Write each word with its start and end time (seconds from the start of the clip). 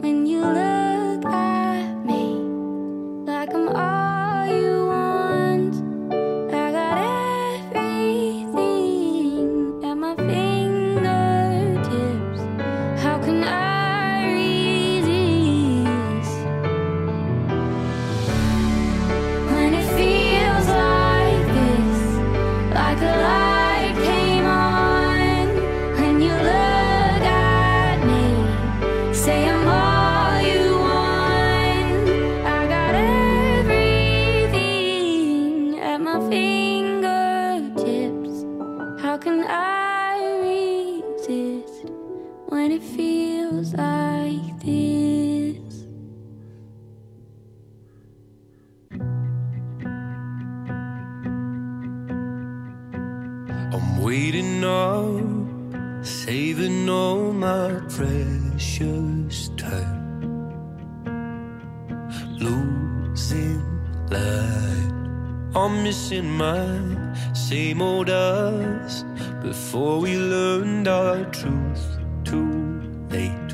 when 0.00 0.26
you 0.26 0.40
look 0.40 0.73
Losing 62.44 63.62
light, 64.10 64.92
I'm 65.56 65.82
missing 65.82 66.28
my 66.30 66.68
same 67.32 67.80
old 67.80 68.10
us 68.10 69.02
before 69.42 70.00
we 70.00 70.18
learned 70.18 70.86
our 70.86 71.24
truth 71.38 71.86
too 72.22 72.82
late. 73.08 73.50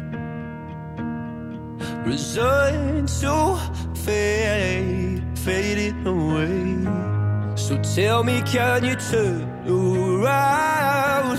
Resigned 2.04 3.08
to 3.20 3.60
fade, 3.94 5.22
fading 5.38 6.04
away. 6.04 7.56
So 7.56 7.80
tell 7.94 8.24
me, 8.24 8.42
can 8.42 8.84
you 8.84 8.96
turn 8.96 9.46
around? 9.68 11.38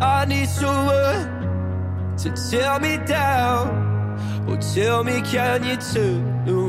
I 0.00 0.24
need 0.26 0.48
someone 0.48 1.28
to 2.16 2.30
tear 2.50 2.78
me 2.80 2.96
down. 3.04 3.82
Or 4.48 4.56
tell 4.56 5.04
me, 5.04 5.20
can 5.22 5.64
you 5.64 5.76
turn 5.76 6.22
around? 6.48 6.61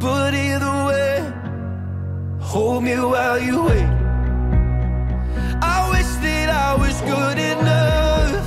But 0.00 0.32
either 0.32 0.84
way, 0.86 1.32
hold 2.40 2.84
me 2.84 2.94
while 2.96 3.38
you 3.38 3.64
wait. 3.64 3.84
I 5.60 5.88
wish 5.90 6.06
that 6.24 6.48
I 6.48 6.74
was 6.74 6.98
good 7.02 7.38
enough. 7.38 8.46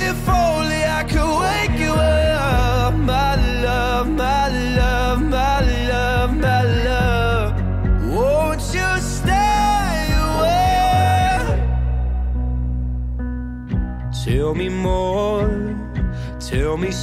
If 0.00 0.28
only 0.28 0.84
I 0.84 1.04
could 1.04 1.38
wake 1.40 1.63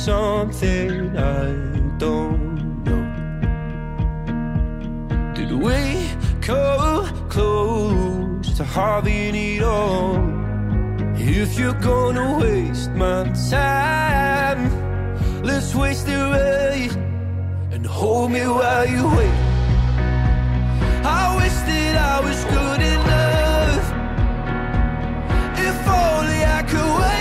something 0.05 1.15
I 1.15 1.53
don't 1.99 2.83
know. 2.83 3.05
Did 5.35 5.51
we 5.51 6.09
come 6.41 7.05
close 7.29 8.57
to 8.57 8.63
having 8.63 9.35
it 9.35 9.61
all? 9.61 10.15
If 11.15 11.59
you're 11.59 11.79
gonna 11.81 12.39
waste 12.39 12.89
my 12.93 13.31
time, 13.51 14.61
let's 15.43 15.75
waste 15.75 16.07
it 16.07 16.17
right 16.17 16.91
and 17.71 17.85
hold 17.85 18.31
me 18.31 18.41
while 18.47 18.87
you 18.87 19.03
wait. 19.17 19.37
I 21.21 21.23
wish 21.37 21.57
that 21.69 21.95
I 22.13 22.17
was 22.27 22.39
good 22.55 22.81
enough. 22.95 23.85
If 25.69 25.77
only 25.87 26.39
I 26.57 26.63
could 26.71 26.91
wake 27.03 27.20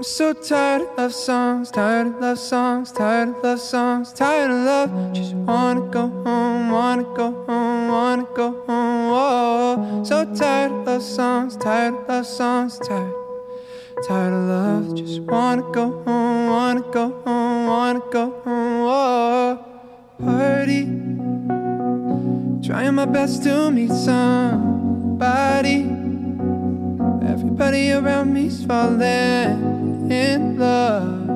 I'm 0.00 0.04
so 0.04 0.32
tired 0.32 0.80
of 0.80 0.96
love 0.96 1.12
songs, 1.12 1.70
tired 1.70 2.06
of 2.06 2.20
love 2.22 2.38
songs, 2.38 2.90
tired 2.90 3.36
of 3.36 3.44
love 3.44 3.60
songs, 3.60 4.14
tired 4.14 4.50
of 4.50 4.64
love. 4.64 5.12
Just 5.12 5.34
wanna 5.34 5.82
go 5.90 6.08
home, 6.24 6.70
wanna 6.70 7.02
go 7.02 7.44
home, 7.44 7.88
wanna 7.88 8.26
go 8.34 8.64
home. 8.66 9.10
Whoa. 9.10 10.02
So 10.02 10.24
tired 10.34 10.72
of 10.72 10.86
love 10.86 11.02
songs, 11.02 11.54
tired 11.54 11.92
of 11.92 12.08
love 12.08 12.26
songs, 12.26 12.78
tired. 12.78 13.12
Tired 14.08 14.32
of 14.32 14.44
love, 14.48 14.94
just 14.96 15.20
wanna 15.20 15.70
go 15.70 16.02
home, 16.06 16.46
wanna 16.46 16.80
go 16.80 17.20
home, 17.22 17.66
wanna 17.66 18.00
go 18.10 18.30
home. 18.42 18.80
Oh, 18.88 19.58
party. 20.24 20.84
Trying 22.66 22.94
my 22.94 23.04
best 23.04 23.42
to 23.42 23.70
meet 23.70 23.92
somebody. 23.92 25.80
Everybody 27.22 27.92
around 27.92 28.32
me's 28.32 28.64
falling 28.64 29.69
in 30.10 30.58
love 30.58 31.26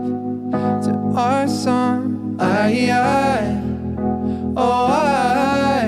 to 0.85 0.93
our 1.17 1.47
song. 1.47 2.37
I, 2.41 2.91
I, 2.91 3.63
oh, 4.57 4.87
I, 4.87 5.85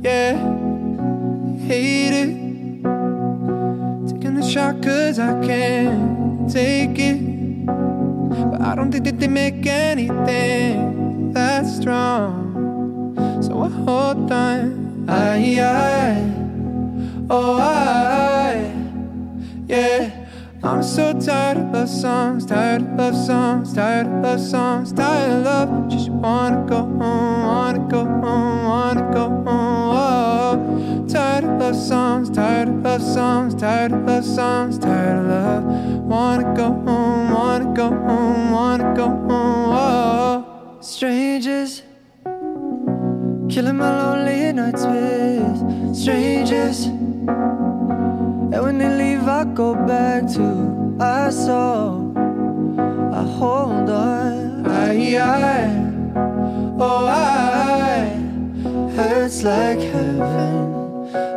yeah, 0.00 0.36
hate 1.66 2.14
it. 2.14 2.32
Taking 4.08 4.34
the 4.34 4.42
shot 4.42 4.82
cause 4.82 5.18
I 5.18 5.44
can't 5.44 6.50
take 6.50 6.98
it. 6.98 7.66
But 7.66 8.62
I 8.62 8.74
don't 8.74 8.90
think 8.90 9.04
that 9.04 9.20
they 9.20 9.28
make 9.28 9.66
anything 9.66 11.32
that 11.32 11.66
strong. 11.66 13.14
So 13.42 13.62
I 13.62 13.68
hold 13.68 14.32
on. 14.32 15.04
I, 15.08 15.60
I, 15.60 16.32
oh, 17.28 17.58
I, 17.58 18.72
yeah. 19.68 20.15
I'm 20.66 20.82
so 20.82 21.12
tired 21.12 21.58
of 21.58 21.72
love 21.72 21.88
songs, 21.88 22.44
tired 22.44 22.82
of 22.82 22.98
love 22.98 23.14
songs, 23.14 23.72
tired 23.72 24.08
of 24.08 24.24
love 24.24 24.40
songs, 24.40 24.92
tired 24.92 25.30
of 25.30 25.44
love. 25.44 25.88
Just 25.88 26.08
wanna 26.10 26.66
go 26.68 26.78
home, 26.78 26.98
wanna 27.46 27.78
go 27.88 28.04
home, 28.04 28.64
wanna 28.64 29.10
go 29.14 29.28
home. 29.28 29.46
Oh, 29.46 31.06
tired 31.08 31.44
of 31.44 31.60
love 31.60 31.76
songs, 31.76 32.30
tired 32.30 32.68
of 32.68 32.82
love 32.82 33.00
songs, 33.00 33.54
tired 33.54 33.92
of 33.92 34.06
love 34.06 34.24
songs, 34.24 34.76
tired 34.76 35.18
of 35.18 35.26
love. 35.26 35.64
Wanna 36.02 36.52
go 36.56 36.72
home, 36.72 37.30
wanna 37.30 37.72
go 37.72 37.88
home, 37.88 38.50
wanna 38.50 38.92
go 38.96 39.06
home. 39.06 39.70
Oh, 39.72 40.78
strangers. 40.80 41.82
Killing 43.48 43.76
my 43.76 44.02
lonely 44.02 44.52
nights 44.52 44.84
with 44.84 45.94
strangers. 45.94 46.88
And 48.56 48.64
when 48.64 48.78
they 48.78 48.88
leave, 48.88 49.28
I 49.28 49.44
go 49.44 49.74
back 49.74 50.26
to 50.32 50.96
our 50.98 51.30
soul. 51.30 52.10
I 53.12 53.22
hold 53.22 53.90
on. 53.90 54.66
I, 54.66 55.18
I, 55.18 55.66
oh, 56.80 57.06
I 57.06 58.16
hurts 58.96 59.42
like 59.42 59.78
heaven, 59.78 60.72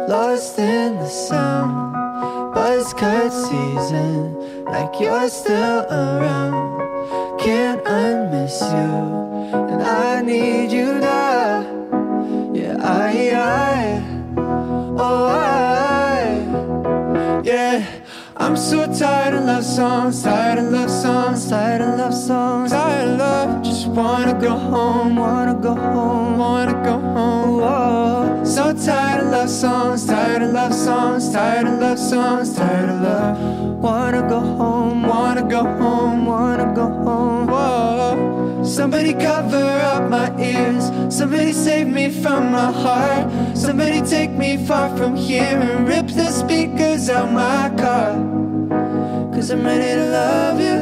lost 0.07 0.59
in 0.59 0.95
the 0.95 1.09
sound. 1.09 2.53
Buzz 2.55 2.93
cut 2.93 3.31
season, 3.31 4.63
like 4.63 4.97
you're 5.01 5.27
still 5.27 5.81
around. 5.91 7.37
Can't 7.37 7.83
unmiss 7.83 8.61
you, 8.61 9.57
and 9.73 9.83
I 9.83 10.21
need 10.21 10.71
you 10.71 10.99
now. 10.99 11.28
I'm 18.41 18.55
so 18.55 18.87
tired 18.87 19.33
of 19.33 19.43
love 19.43 19.65
songs, 19.65 20.23
tired 20.23 20.59
of 20.59 20.71
love 20.71 20.89
songs, 20.89 21.49
tired 21.49 21.81
of 21.81 21.99
love 21.99 22.13
songs, 22.13 22.71
tired 22.71 23.09
of 23.09 23.19
love. 23.19 23.63
Just 23.63 23.87
wanna 23.87 24.33
go 24.39 24.51
home, 24.51 25.17
wanna 25.17 25.55
go 25.55 25.75
home, 25.75 26.37
wanna 26.37 26.81
go 26.81 26.99
home. 26.99 27.57
Whoa. 27.57 28.43
So 28.45 28.71
tired 28.71 29.25
of 29.25 29.31
love 29.31 29.49
songs, 29.49 30.05
tired 30.05 30.41
of 30.41 30.53
love 30.53 30.73
songs, 30.73 31.33
tired 31.33 31.67
of 31.67 31.79
love 31.81 31.99
songs, 31.99 32.55
tired 32.55 32.89
of 32.89 33.01
love. 33.01 33.37
Wanna 33.83 34.21
go 34.29 34.39
home, 34.39 35.03
wanna 35.03 35.43
go 35.43 35.63
home, 35.77 36.25
wanna 36.25 36.73
go 36.73 36.87
home. 36.87 37.47
Whoa. 37.47 38.63
Somebody 38.63 39.13
cover 39.15 39.67
up 39.93 40.09
my 40.09 40.29
ears. 40.39 40.91
Somebody 41.13 41.51
save 41.51 41.87
me 41.87 42.09
from 42.09 42.51
my 42.51 42.71
heart. 42.71 43.29
Somebody 43.57 44.01
take 44.01 44.31
me 44.31 44.65
far 44.65 44.95
from 44.95 45.15
here 45.15 45.59
and 45.59 45.87
rip 45.87 46.07
the 46.07 46.31
speakers 46.31 47.09
out 47.09 47.31
my 47.31 47.69
car. 47.77 48.08
I'm 49.51 49.65
ready 49.65 49.95
to 49.95 50.05
love 50.05 50.59
you. 50.59 50.79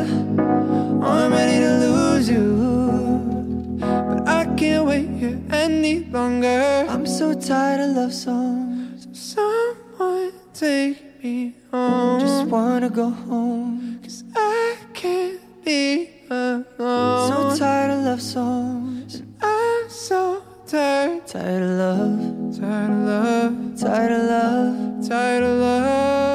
Oh, 1.02 1.26
I'm 1.26 1.32
ready 1.32 1.60
to 1.62 1.78
lose 1.86 2.30
you. 2.30 3.78
But 3.80 4.28
I 4.28 4.44
can't 4.58 4.86
wait 4.86 5.08
here 5.08 5.40
any 5.50 6.04
longer. 6.06 6.86
I'm 6.90 7.06
so 7.06 7.34
tired 7.34 7.80
of 7.80 7.96
love 7.96 8.14
songs. 8.14 9.08
So 9.14 9.76
Someone 9.98 10.34
take 10.54 11.24
me 11.24 11.56
home. 11.72 12.20
Just 12.20 12.48
wanna 12.48 12.90
go 12.90 13.10
home. 13.10 14.00
Cause 14.04 14.24
I 14.36 14.76
can't 14.94 15.40
be 15.64 16.10
alone. 16.30 16.66
So 16.78 17.58
tired 17.58 17.92
of 17.92 18.04
love 18.04 18.22
songs. 18.22 19.24
I'm 19.42 19.90
so 19.90 20.44
tired. 20.68 21.26
Tired 21.26 21.64
of 21.64 21.70
love. 21.70 22.60
Tired 22.60 22.92
of 22.92 23.00
love. 23.12 23.80
Tired 23.80 24.12
of 24.12 24.24
love. 24.30 25.08
Tired 25.10 25.44
of 25.44 25.58
love. 25.58 26.27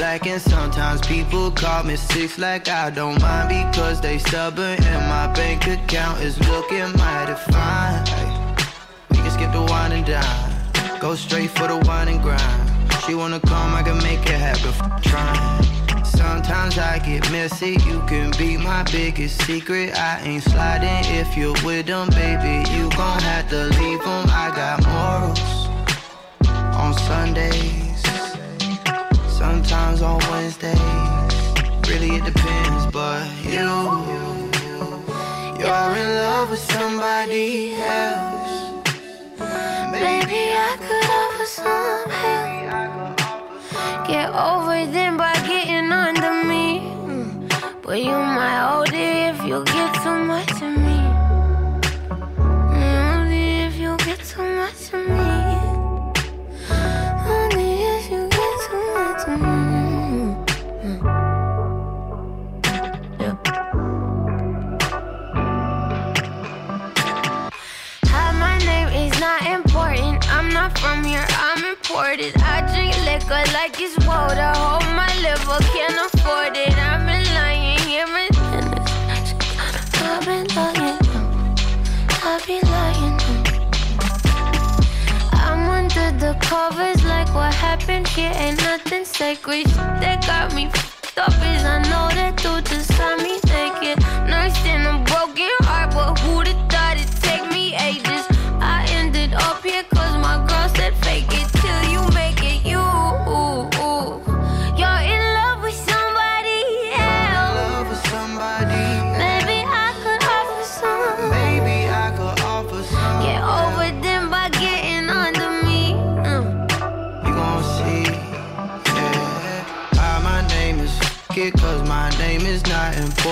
Black, 0.00 0.26
and 0.26 0.40
sometimes 0.40 1.02
people 1.02 1.50
call 1.50 1.82
me 1.82 1.94
six 1.94 2.38
like 2.38 2.70
I 2.70 2.88
don't 2.88 3.20
mind 3.20 3.50
because 3.50 4.00
they 4.00 4.16
stubborn, 4.16 4.82
and 4.82 5.06
my 5.10 5.30
bank 5.34 5.66
account 5.66 6.22
is 6.22 6.38
looking 6.48 6.90
mighty 6.96 7.34
fine. 7.52 8.02
We 9.10 9.18
can 9.18 9.30
skip 9.30 9.52
the 9.52 9.60
wine 9.60 9.92
and 9.92 10.06
dine, 10.06 11.00
go 11.00 11.14
straight 11.14 11.50
for 11.50 11.68
the 11.68 11.76
wine 11.86 12.08
and 12.08 12.22
grind. 12.22 12.92
She 13.04 13.14
wanna 13.14 13.40
come, 13.40 13.74
I 13.74 13.82
can 13.82 13.98
make 13.98 14.20
it 14.20 14.40
happen. 14.40 14.70
F- 14.70 15.02
trying. 15.02 15.64
Sometimes 16.02 16.78
I 16.78 16.98
get 17.00 17.30
messy, 17.30 17.72
you 17.84 18.00
can 18.08 18.30
be 18.38 18.56
my 18.56 18.82
biggest 18.84 19.42
secret. 19.42 19.94
I 19.98 20.22
ain't 20.22 20.44
sliding 20.44 21.04
if 21.14 21.36
you're 21.36 21.52
with 21.62 21.84
them, 21.88 22.08
baby. 22.08 22.66
You 22.70 22.88
gon' 22.96 23.20
have 23.20 23.50
to 23.50 23.64
leave 23.78 24.02
them. 24.02 24.24
I 24.30 24.50
got 24.56 24.82
morals 24.82 25.40
on 26.74 26.94
Sundays, 26.94 27.79
sometimes 29.50 30.00
on 30.00 30.18
Wednesdays. 30.30 30.78
Really, 31.88 32.10
it 32.18 32.24
depends, 32.24 32.82
but 32.98 33.26
you, 33.54 33.70
you're 35.60 35.92
in 36.02 36.08
love 36.24 36.50
with 36.52 36.64
somebody 36.76 37.74
else. 37.74 38.84
Maybe 39.90 40.40
I 40.68 40.72
could 40.86 41.08
offer 41.20 41.48
some 41.58 42.10
help. 42.22 43.16
Get 44.06 44.28
over 44.50 44.78
them 44.96 45.16
by 45.16 45.34
getting 45.50 45.90
under 46.06 46.32
me. 46.50 46.66
But 47.82 47.98
you 48.08 48.18
might 48.36 48.60
hold 48.68 48.92
it 48.92 49.34
if 49.34 49.38
you 49.44 49.64
get 49.64 49.90
too 50.02 50.18
much 50.32 50.52
of 50.66 50.72
me. 50.86 51.00
Mm, 52.78 53.16
Only 53.16 53.46
if 53.66 53.74
you 53.82 53.96
get 54.08 54.20
too 54.30 54.46
much 54.60 54.92
of 54.94 55.08
me. 55.08 55.39
From 70.78 71.04
here, 71.04 71.26
I'm 71.30 71.64
imported. 71.64 72.34
I 72.42 72.60
drink 72.72 72.96
liquor 73.04 73.42
like 73.52 73.80
it's 73.80 73.96
water. 74.06 74.52
Hold 74.54 74.84
my 74.94 75.10
liver, 75.20 75.58
can't 75.72 75.98
afford 76.06 76.56
it. 76.56 76.74
I've 76.78 77.06
been 77.06 77.24
lying 77.34 77.78
here 77.80 78.06
and 78.06 78.80
I've 80.02 80.24
been 80.24 80.46
lying. 80.56 80.98
I've 82.22 82.46
been 82.46 82.66
lying. 82.70 83.18
I'm 85.32 85.68
under 85.68 86.10
the 86.18 86.36
covers 86.40 87.04
like 87.04 87.34
what 87.34 87.54
happened 87.54 88.08
here 88.08 88.32
ain't 88.34 88.62
nothing 88.62 89.04
sacred. 89.04 89.66
That 90.00 90.26
got 90.26 90.54
me 90.54 90.66
up 91.16 91.32
is 91.52 91.64
I 91.64 91.82
know 91.90 92.08
that 92.16 92.36
dude 92.42 92.64
just 92.66 92.90
got 92.96 93.18
me 93.18 93.38
naked. 93.52 93.98
Nursed 94.28 94.64
in 94.64 94.86
a 94.86 95.04
broken 95.04 95.50
heart, 95.68 95.92
but 95.92 96.18
who'd 96.20 96.48
have 96.48 96.69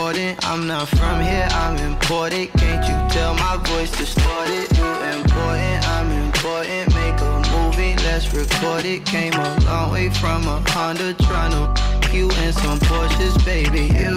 important. 0.09 0.49
I'm 0.49 0.67
not 0.67 0.89
from 0.89 1.21
here, 1.21 1.49
I'm 1.51 1.77
imported. 1.77 2.51
Can't 2.55 2.83
you 2.89 3.15
tell 3.15 3.35
my 3.35 3.59
voice 3.65 3.91
distorted? 3.91 4.67
You 4.79 4.87
important, 5.13 5.89
I'm 5.89 6.11
important. 6.25 6.95
Make 6.95 7.21
a 7.21 7.43
movie, 7.53 7.95
let's 8.05 8.33
record 8.33 8.87
it. 8.87 9.05
Came 9.05 9.35
a 9.35 9.59
long 9.67 9.93
way 9.93 10.09
from 10.09 10.47
a 10.49 10.63
Honda, 10.71 11.13
trying 11.15 11.53
to 11.53 12.17
you 12.17 12.31
in 12.43 12.53
some 12.55 12.79
Porsches, 12.79 13.37
baby. 13.45 13.93
You, 14.01 14.17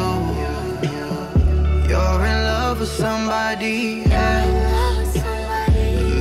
you're 1.89 2.25
in 2.25 2.37
love 2.51 2.79
with 2.79 2.89
somebody 2.89 4.05
else. 4.05 5.15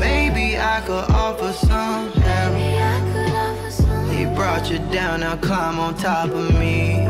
Maybe 0.01 0.59
I 0.59 0.83
could 0.85 1.09
offer 1.11 1.53
some 1.53 2.11
help. 2.13 4.11
He 4.11 4.25
brought 4.35 4.69
you 4.69 4.79
down, 4.91 5.21
now 5.21 5.37
climb 5.37 5.79
on 5.79 5.95
top 5.95 6.31
of 6.31 6.59
me. 6.59 7.03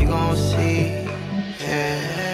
You 0.00 0.06
gon' 0.10 0.36
see, 0.36 1.03
yeah. 1.74 2.33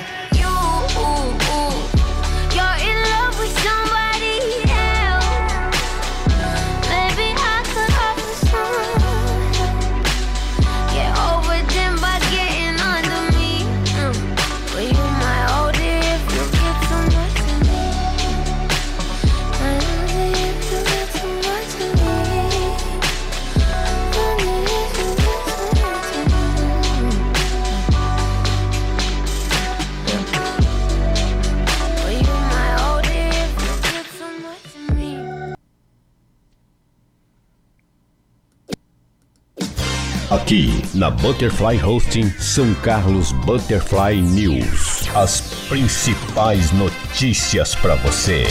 Aqui 40.51 40.83
na 40.97 41.13
Butterfly 41.13 41.81
Hosting 41.81 42.29
São 42.31 42.75
Carlos 42.83 43.31
Butterfly 43.31 44.21
News. 44.21 45.09
As 45.15 45.41
principais 45.69 46.73
notícias 46.73 47.77
para 47.77 47.95
você. 47.95 48.43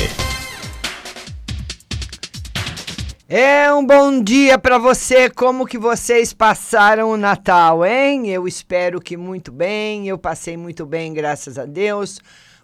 É 3.27 3.69
um 3.73 3.85
bom 3.85 4.23
dia 4.23 4.57
para 4.57 4.77
você. 4.77 5.29
Como 5.29 5.65
que 5.65 5.77
vocês 5.77 6.31
passaram 6.31 7.11
o 7.11 7.17
Natal, 7.17 7.85
hein? 7.85 8.29
Eu 8.29 8.47
espero 8.47 9.01
que 9.01 9.17
muito 9.17 9.51
bem. 9.51 10.07
Eu 10.07 10.17
passei 10.17 10.55
muito 10.55 10.85
bem, 10.85 11.13
graças 11.13 11.59
a 11.59 11.65
Deus. 11.65 12.21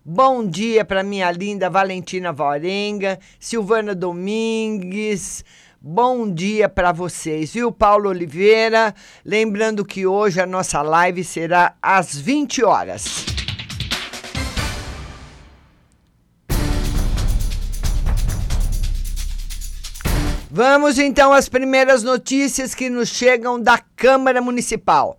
Bom 0.07 0.47
dia 0.47 0.85
para 0.85 1.03
minha 1.03 1.29
linda 1.31 1.69
Valentina 1.69 2.31
Varenga, 2.31 3.19
Silvana 3.37 3.93
Domingues. 3.93 5.43
Bom 5.87 6.33
dia 6.33 6.67
para 6.67 6.91
vocês, 6.91 7.53
viu, 7.53 7.71
Paulo 7.71 8.09
Oliveira? 8.09 8.91
Lembrando 9.23 9.85
que 9.85 10.07
hoje 10.07 10.41
a 10.41 10.45
nossa 10.47 10.81
live 10.81 11.23
será 11.23 11.75
às 11.79 12.17
20 12.17 12.63
horas. 12.63 13.23
Vamos 20.49 20.97
então 20.97 21.31
às 21.31 21.47
primeiras 21.47 22.01
notícias 22.01 22.73
que 22.73 22.89
nos 22.89 23.09
chegam 23.09 23.61
da 23.61 23.77
Câmara 23.77 24.41
Municipal. 24.41 25.15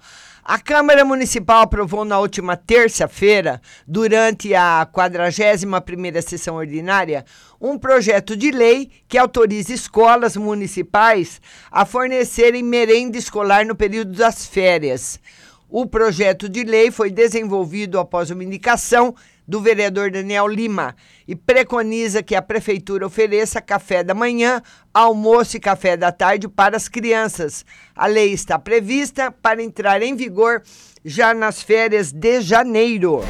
A 0.48 0.60
Câmara 0.60 1.04
Municipal 1.04 1.62
aprovou 1.62 2.04
na 2.04 2.20
última 2.20 2.56
terça-feira, 2.56 3.60
durante 3.84 4.54
a 4.54 4.86
41ª 4.94 6.22
sessão 6.22 6.54
ordinária, 6.54 7.24
um 7.60 7.76
projeto 7.76 8.36
de 8.36 8.52
lei 8.52 8.88
que 9.08 9.18
autoriza 9.18 9.74
escolas 9.74 10.36
municipais 10.36 11.40
a 11.68 11.84
fornecerem 11.84 12.62
merenda 12.62 13.18
escolar 13.18 13.66
no 13.66 13.74
período 13.74 14.12
das 14.12 14.46
férias. 14.46 15.18
O 15.68 15.85
projeto 15.85 16.49
de 16.49 16.62
lei 16.62 16.90
foi 16.92 17.11
desenvolvido 17.11 17.99
após 17.99 18.30
uma 18.30 18.44
indicação 18.44 19.14
do 19.46 19.61
vereador 19.61 20.11
Daniel 20.11 20.46
Lima 20.46 20.94
e 21.26 21.35
preconiza 21.35 22.23
que 22.23 22.35
a 22.35 22.42
prefeitura 22.42 23.06
ofereça 23.06 23.61
café 23.61 24.04
da 24.04 24.14
manhã, 24.14 24.62
almoço 24.94 25.56
e 25.56 25.61
café 25.61 25.96
da 25.96 26.12
tarde 26.12 26.49
para 26.49 26.76
as 26.76 26.88
crianças. 26.88 27.64
A 27.94 28.06
lei 28.06 28.32
está 28.32 28.58
prevista 28.58 29.30
para 29.30 29.62
entrar 29.62 30.02
em 30.02 30.14
vigor 30.14 30.62
já 31.04 31.35
nas 31.35 31.62
férias 31.62 32.12
de 32.12 32.40
janeiro. 32.40 33.20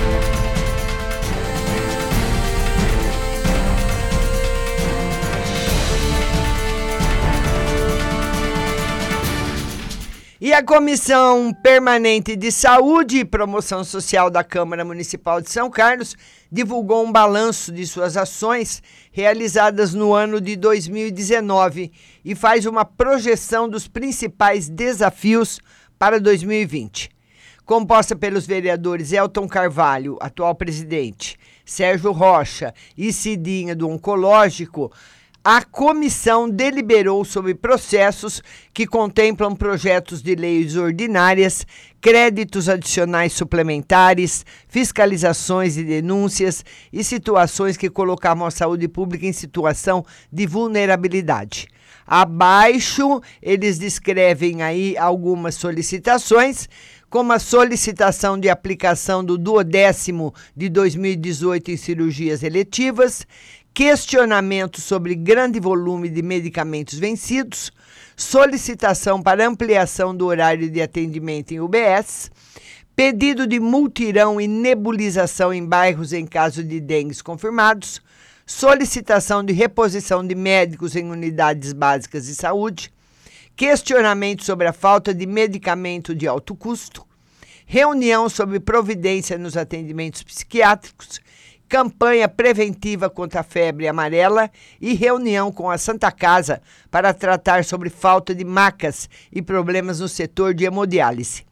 E 10.46 10.54
a 10.54 10.62
Comissão 10.62 11.52
Permanente 11.52 12.36
de 12.36 12.52
Saúde 12.52 13.18
e 13.18 13.24
Promoção 13.24 13.82
Social 13.82 14.30
da 14.30 14.44
Câmara 14.44 14.84
Municipal 14.84 15.40
de 15.40 15.50
São 15.50 15.68
Carlos 15.68 16.14
divulgou 16.52 17.04
um 17.04 17.10
balanço 17.10 17.72
de 17.72 17.84
suas 17.84 18.16
ações 18.16 18.80
realizadas 19.10 19.92
no 19.92 20.14
ano 20.14 20.40
de 20.40 20.54
2019 20.54 21.90
e 22.24 22.36
faz 22.36 22.64
uma 22.64 22.84
projeção 22.84 23.68
dos 23.68 23.88
principais 23.88 24.68
desafios 24.68 25.58
para 25.98 26.20
2020. 26.20 27.10
Composta 27.64 28.14
pelos 28.14 28.46
vereadores 28.46 29.10
Elton 29.10 29.48
Carvalho, 29.48 30.16
atual 30.20 30.54
presidente, 30.54 31.36
Sérgio 31.64 32.12
Rocha 32.12 32.72
e 32.96 33.12
Cidinha 33.12 33.74
do 33.74 33.88
Oncológico, 33.88 34.92
a 35.48 35.62
comissão 35.62 36.50
deliberou 36.50 37.24
sobre 37.24 37.54
processos 37.54 38.42
que 38.74 38.84
contemplam 38.84 39.54
projetos 39.54 40.20
de 40.20 40.34
leis 40.34 40.74
ordinárias, 40.74 41.64
créditos 42.00 42.68
adicionais 42.68 43.32
suplementares, 43.32 44.44
fiscalizações 44.66 45.76
e 45.76 45.84
denúncias 45.84 46.64
e 46.92 47.04
situações 47.04 47.76
que 47.76 47.88
colocavam 47.88 48.44
a 48.44 48.50
saúde 48.50 48.88
pública 48.88 49.24
em 49.24 49.32
situação 49.32 50.04
de 50.32 50.48
vulnerabilidade. 50.48 51.68
Abaixo, 52.04 53.20
eles 53.40 53.78
descrevem 53.78 54.62
aí 54.62 54.96
algumas 54.96 55.54
solicitações, 55.54 56.68
como 57.08 57.32
a 57.32 57.38
solicitação 57.38 58.38
de 58.38 58.48
aplicação 58.48 59.24
do 59.24 59.38
duodécimo 59.38 60.34
de 60.56 60.68
2018 60.68 61.70
em 61.70 61.76
cirurgias 61.76 62.42
eletivas, 62.42 63.26
questionamento 63.76 64.80
sobre 64.80 65.14
grande 65.14 65.60
volume 65.60 66.08
de 66.08 66.22
medicamentos 66.22 66.98
vencidos, 66.98 67.70
solicitação 68.16 69.22
para 69.22 69.46
ampliação 69.46 70.16
do 70.16 70.24
horário 70.24 70.70
de 70.70 70.80
atendimento 70.80 71.52
em 71.52 71.60
UBS, 71.60 72.30
pedido 72.96 73.46
de 73.46 73.60
multirão 73.60 74.40
e 74.40 74.48
nebulização 74.48 75.52
em 75.52 75.62
bairros 75.62 76.14
em 76.14 76.24
caso 76.24 76.64
de 76.64 76.80
dengues 76.80 77.20
confirmados, 77.20 78.00
solicitação 78.46 79.44
de 79.44 79.52
reposição 79.52 80.26
de 80.26 80.34
médicos 80.34 80.96
em 80.96 81.10
unidades 81.10 81.74
básicas 81.74 82.24
de 82.24 82.34
saúde, 82.34 82.90
questionamento 83.54 84.42
sobre 84.42 84.66
a 84.66 84.72
falta 84.72 85.12
de 85.12 85.26
medicamento 85.26 86.14
de 86.14 86.26
alto 86.26 86.56
custo, 86.56 87.06
reunião 87.66 88.30
sobre 88.30 88.58
providência 88.58 89.36
nos 89.36 89.54
atendimentos 89.54 90.22
psiquiátricos, 90.22 91.20
campanha 91.68 92.28
preventiva 92.28 93.10
contra 93.10 93.40
a 93.40 93.44
febre 93.44 93.88
amarela 93.88 94.50
e 94.80 94.94
reunião 94.94 95.50
com 95.50 95.70
a 95.70 95.78
Santa 95.78 96.10
Casa 96.12 96.62
para 96.90 97.12
tratar 97.12 97.64
sobre 97.64 97.90
falta 97.90 98.34
de 98.34 98.44
macas 98.44 99.08
e 99.32 99.42
problemas 99.42 100.00
no 100.00 100.08
setor 100.08 100.54
de 100.54 100.64
hemodiálise. 100.64 101.44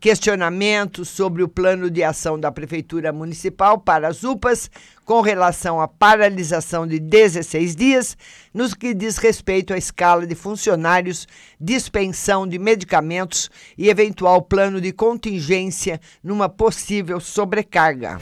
Questionamentos 0.00 1.08
sobre 1.08 1.42
o 1.42 1.48
plano 1.48 1.88
de 1.88 2.02
ação 2.02 2.38
da 2.38 2.52
Prefeitura 2.52 3.10
Municipal 3.10 3.78
para 3.78 4.08
as 4.08 4.22
UPAs 4.22 4.70
com 5.02 5.22
relação 5.22 5.80
à 5.80 5.88
paralisação 5.88 6.86
de 6.86 6.98
16 6.98 7.74
dias, 7.74 8.18
nos 8.52 8.74
que 8.74 8.92
diz 8.92 9.16
respeito 9.16 9.72
à 9.72 9.78
escala 9.78 10.26
de 10.26 10.34
funcionários, 10.34 11.26
dispensão 11.58 12.46
de 12.46 12.58
medicamentos 12.58 13.50
e 13.78 13.88
eventual 13.88 14.42
plano 14.42 14.78
de 14.78 14.92
contingência 14.92 15.98
numa 16.22 16.50
possível 16.50 17.18
sobrecarga. 17.18 18.18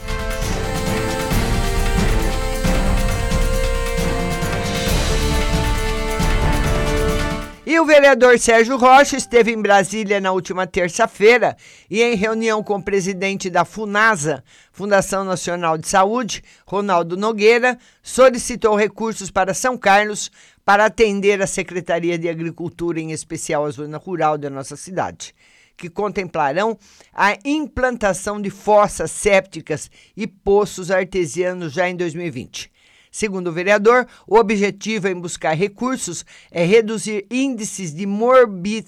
E 7.73 7.81
o 7.81 7.87
vereador 7.87 8.38
Sérgio 8.38 8.76
Rocha 8.76 9.17
esteve 9.17 9.50
em 9.50 9.62
Brasília 9.62 10.21
na 10.21 10.31
última 10.31 10.67
terça-feira 10.67 11.57
e, 11.88 12.02
em 12.02 12.14
reunião 12.14 12.62
com 12.62 12.75
o 12.75 12.83
presidente 12.83 13.49
da 13.49 13.64
FUNASA, 13.64 14.45
Fundação 14.71 15.25
Nacional 15.25 15.79
de 15.79 15.88
Saúde, 15.88 16.45
Ronaldo 16.67 17.17
Nogueira, 17.17 17.79
solicitou 18.02 18.76
recursos 18.76 19.31
para 19.31 19.55
São 19.55 19.79
Carlos 19.79 20.31
para 20.67 20.85
atender 20.85 21.41
a 21.41 21.47
Secretaria 21.47 22.19
de 22.19 22.29
Agricultura, 22.29 23.00
em 23.00 23.11
especial 23.11 23.64
a 23.64 23.71
zona 23.71 23.97
rural 23.97 24.37
da 24.37 24.50
nossa 24.50 24.76
cidade. 24.76 25.35
que 25.75 25.88
contemplarão 25.88 26.79
a 27.14 27.38
implantação 27.43 28.41
de 28.41 28.50
fossas 28.50 29.11
sépticas 29.11 29.91
e 30.14 30.26
poços 30.26 30.91
artesianos 30.91 31.73
já 31.73 31.88
em 31.88 31.97
2020. 31.97 32.71
Segundo 33.12 33.47
o 33.49 33.52
vereador, 33.52 34.09
o 34.26 34.38
objetivo 34.38 35.07
em 35.07 35.14
buscar 35.14 35.52
recursos 35.52 36.25
é 36.50 36.64
reduzir 36.64 37.26
índices 37.31 37.95
de 37.95 38.07
morbi, 38.07 38.87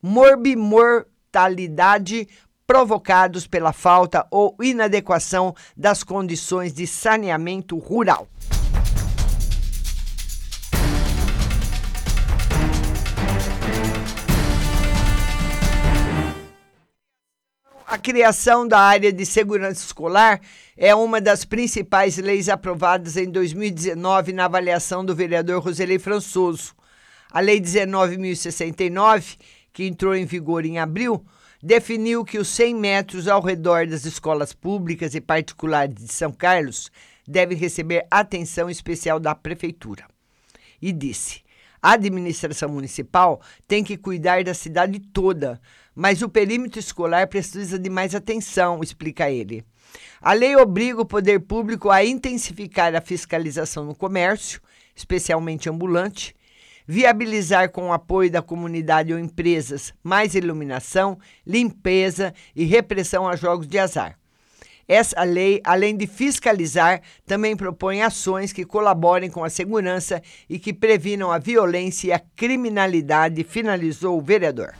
morbimortalidade 0.00 2.26
provocados 2.66 3.46
pela 3.46 3.74
falta 3.74 4.26
ou 4.30 4.56
inadequação 4.62 5.54
das 5.76 6.02
condições 6.02 6.72
de 6.72 6.86
saneamento 6.86 7.76
rural. 7.76 8.26
A 17.94 17.98
criação 17.98 18.66
da 18.66 18.80
área 18.80 19.12
de 19.12 19.24
segurança 19.24 19.86
escolar 19.86 20.40
é 20.76 20.92
uma 20.96 21.20
das 21.20 21.44
principais 21.44 22.16
leis 22.16 22.48
aprovadas 22.48 23.16
em 23.16 23.30
2019 23.30 24.32
na 24.32 24.46
avaliação 24.46 25.04
do 25.04 25.14
vereador 25.14 25.62
Roselei 25.62 26.00
Françoso. 26.00 26.74
A 27.30 27.38
Lei 27.38 27.60
19.069, 27.60 29.36
que 29.72 29.84
entrou 29.84 30.12
em 30.12 30.26
vigor 30.26 30.66
em 30.66 30.80
abril, 30.80 31.24
definiu 31.62 32.24
que 32.24 32.36
os 32.36 32.48
100 32.48 32.74
metros 32.74 33.28
ao 33.28 33.40
redor 33.40 33.86
das 33.86 34.04
escolas 34.04 34.52
públicas 34.52 35.14
e 35.14 35.20
particulares 35.20 35.94
de 35.94 36.12
São 36.12 36.32
Carlos 36.32 36.90
devem 37.24 37.56
receber 37.56 38.08
atenção 38.10 38.68
especial 38.68 39.20
da 39.20 39.36
Prefeitura. 39.36 40.04
E 40.82 40.90
disse: 40.90 41.44
a 41.84 41.92
administração 41.92 42.70
municipal 42.70 43.42
tem 43.68 43.84
que 43.84 43.98
cuidar 43.98 44.42
da 44.42 44.54
cidade 44.54 44.98
toda, 44.98 45.60
mas 45.94 46.22
o 46.22 46.28
perímetro 46.28 46.80
escolar 46.80 47.28
precisa 47.28 47.78
de 47.78 47.88
mais 47.88 48.14
atenção, 48.14 48.80
explica 48.82 49.30
ele. 49.30 49.64
A 50.20 50.32
lei 50.32 50.56
obriga 50.56 51.00
o 51.00 51.06
poder 51.06 51.40
público 51.40 51.90
a 51.90 52.04
intensificar 52.04 52.94
a 52.94 53.00
fiscalização 53.00 53.84
no 53.84 53.94
comércio, 53.94 54.60
especialmente 54.94 55.68
ambulante, 55.68 56.34
viabilizar 56.86 57.70
com 57.70 57.88
o 57.88 57.92
apoio 57.92 58.30
da 58.30 58.42
comunidade 58.42 59.12
ou 59.12 59.18
empresas 59.18 59.92
mais 60.02 60.34
iluminação, 60.34 61.18
limpeza 61.46 62.34
e 62.54 62.64
repressão 62.64 63.28
a 63.28 63.36
jogos 63.36 63.66
de 63.66 63.78
azar. 63.78 64.18
Essa 64.86 65.22
lei, 65.22 65.62
além 65.64 65.96
de 65.96 66.06
fiscalizar, 66.06 67.00
também 67.24 67.56
propõe 67.56 68.02
ações 68.02 68.52
que 68.52 68.66
colaborem 68.66 69.30
com 69.30 69.42
a 69.42 69.48
segurança 69.48 70.22
e 70.48 70.58
que 70.58 70.74
previnam 70.74 71.32
a 71.32 71.38
violência 71.38 72.08
e 72.08 72.12
a 72.12 72.18
criminalidade, 72.18 73.44
finalizou 73.44 74.18
o 74.18 74.22
vereador. 74.22 74.74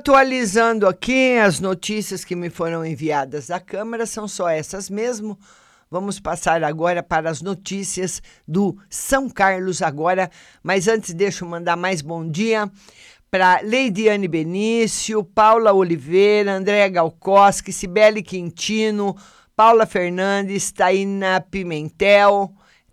Atualizando 0.00 0.88
aqui 0.88 1.36
as 1.36 1.60
notícias 1.60 2.24
que 2.24 2.34
me 2.34 2.48
foram 2.48 2.86
enviadas 2.86 3.48
da 3.48 3.60
Câmara, 3.60 4.06
são 4.06 4.26
só 4.26 4.48
essas 4.48 4.88
mesmo. 4.88 5.38
Vamos 5.90 6.18
passar 6.18 6.64
agora 6.64 7.02
para 7.02 7.28
as 7.28 7.42
notícias 7.42 8.22
do 8.48 8.78
São 8.88 9.28
Carlos 9.28 9.82
agora, 9.82 10.30
mas 10.62 10.88
antes 10.88 11.12
deixa 11.12 11.44
eu 11.44 11.48
mandar 11.50 11.76
mais 11.76 12.00
bom 12.00 12.26
dia 12.26 12.70
para 13.30 13.60
Leidiane 13.60 14.26
Benício, 14.26 15.22
Paula 15.22 15.70
Oliveira, 15.74 16.54
Andréa 16.54 16.88
Galkoski, 16.88 17.70
Cibele 17.70 18.22
Quintino, 18.22 19.14
Paula 19.54 19.84
Fernandes, 19.84 20.72
Taina 20.72 21.44
Pimentel, 21.50 22.50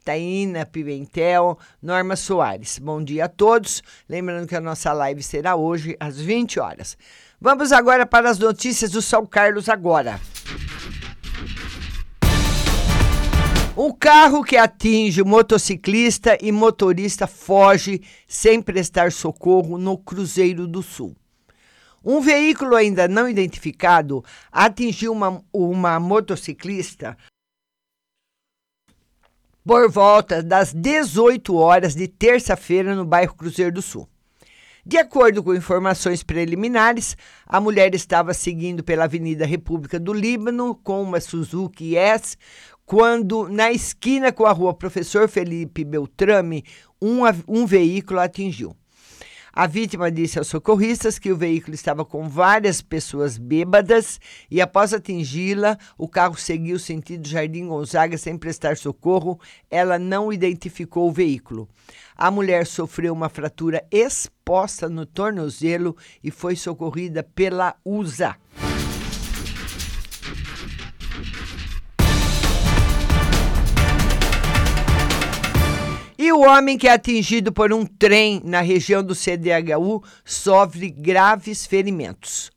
Taína 0.08 0.66
Pimentel, 0.66 1.60
Norma 1.82 2.16
Soares. 2.16 2.80
Bom 2.80 3.04
dia 3.04 3.26
a 3.26 3.28
todos. 3.28 3.84
Lembrando 4.08 4.48
que 4.48 4.56
a 4.56 4.62
nossa 4.62 4.94
live 4.94 5.22
será 5.22 5.58
hoje 5.58 5.98
às 6.00 6.18
20 6.18 6.62
horas. 6.62 6.98
Vamos 7.42 7.74
agora 7.74 8.06
para 8.06 8.30
as 8.30 8.40
notícias 8.40 8.92
do 8.92 9.02
São 9.02 9.26
Carlos 9.26 9.68
agora. 9.68 10.18
Um 13.76 13.92
carro 13.92 14.46
que 14.46 14.56
atinge 14.56 15.22
motociclista 15.26 16.38
e 16.42 16.54
motorista 16.54 17.28
foge 17.28 18.02
sem 18.26 18.62
prestar 18.62 19.12
socorro 19.12 19.78
no 19.78 19.98
Cruzeiro 19.98 20.66
do 20.66 20.82
Sul. 20.82 21.18
Um 22.02 22.22
veículo 22.22 22.78
ainda 22.78 23.10
não 23.10 23.28
identificado 23.28 24.24
atingiu 24.50 25.12
uma, 25.12 25.44
uma 25.52 26.00
motociclista 26.00 27.18
por 29.68 29.92
volta 29.92 30.42
das 30.42 30.74
18 30.74 31.54
horas 31.54 31.94
de 31.94 32.08
terça-feira 32.08 32.96
no 32.96 33.04
bairro 33.04 33.36
Cruzeiro 33.36 33.74
do 33.74 33.82
Sul. 33.82 34.08
De 34.86 34.98
acordo 34.98 35.44
com 35.44 35.54
informações 35.54 36.24
preliminares, 36.24 37.18
a 37.46 37.60
mulher 37.60 37.94
estava 37.94 38.34
seguindo 38.34 38.82
pela 38.82 39.04
Avenida 39.04 39.46
República 39.46 40.00
do 40.00 40.14
Líbano 40.14 40.74
com 40.74 41.04
uma 41.04 41.20
Suzuki 41.20 41.98
S, 41.98 42.38
quando, 42.86 43.50
na 43.50 43.70
esquina 43.70 44.32
com 44.32 44.46
a 44.46 44.54
rua 44.54 44.74
Professor 44.74 45.28
Felipe 45.28 45.84
Beltrame, 45.84 46.64
um, 47.02 47.24
um 47.46 47.66
veículo 47.66 48.22
atingiu. 48.22 48.74
A 49.60 49.66
vítima 49.66 50.12
disse 50.12 50.38
aos 50.38 50.50
socorristas 50.50 51.18
que 51.18 51.32
o 51.32 51.36
veículo 51.36 51.74
estava 51.74 52.06
com 52.06 52.30
várias 52.30 52.80
pessoas 52.80 53.40
bêbadas 53.40 54.20
e, 54.52 54.62
após 54.62 54.94
atingi-la, 54.94 55.80
o 55.98 56.08
carro 56.08 56.36
seguiu 56.36 56.78
sentido 56.78 57.28
Jardim 57.28 57.66
Gonzaga 57.66 58.20
sem 58.20 58.38
prestar 58.38 58.78
socorro. 58.78 59.40
Ela 59.68 59.98
não 59.98 60.32
identificou 60.32 61.10
o 61.10 61.12
veículo. 61.12 61.68
A 62.16 62.30
mulher 62.30 62.68
sofreu 62.68 63.12
uma 63.12 63.30
fratura 63.30 63.84
exposta 63.90 64.88
no 64.88 65.08
tornozelo 65.08 65.98
e 66.24 66.30
foi 66.30 66.56
socorrida 66.56 67.24
pela 67.24 67.76
USA. 67.84 68.36
O 76.38 76.42
homem 76.42 76.78
que 76.78 76.88
é 76.88 76.92
atingido 76.92 77.52
por 77.52 77.74
um 77.74 77.84
trem 77.84 78.40
na 78.46 78.62
região 78.62 79.04
do 79.04 79.16
CDHU 79.16 80.04
sofre 80.24 80.92
graves 80.92 81.66
ferimentos. 81.66 82.52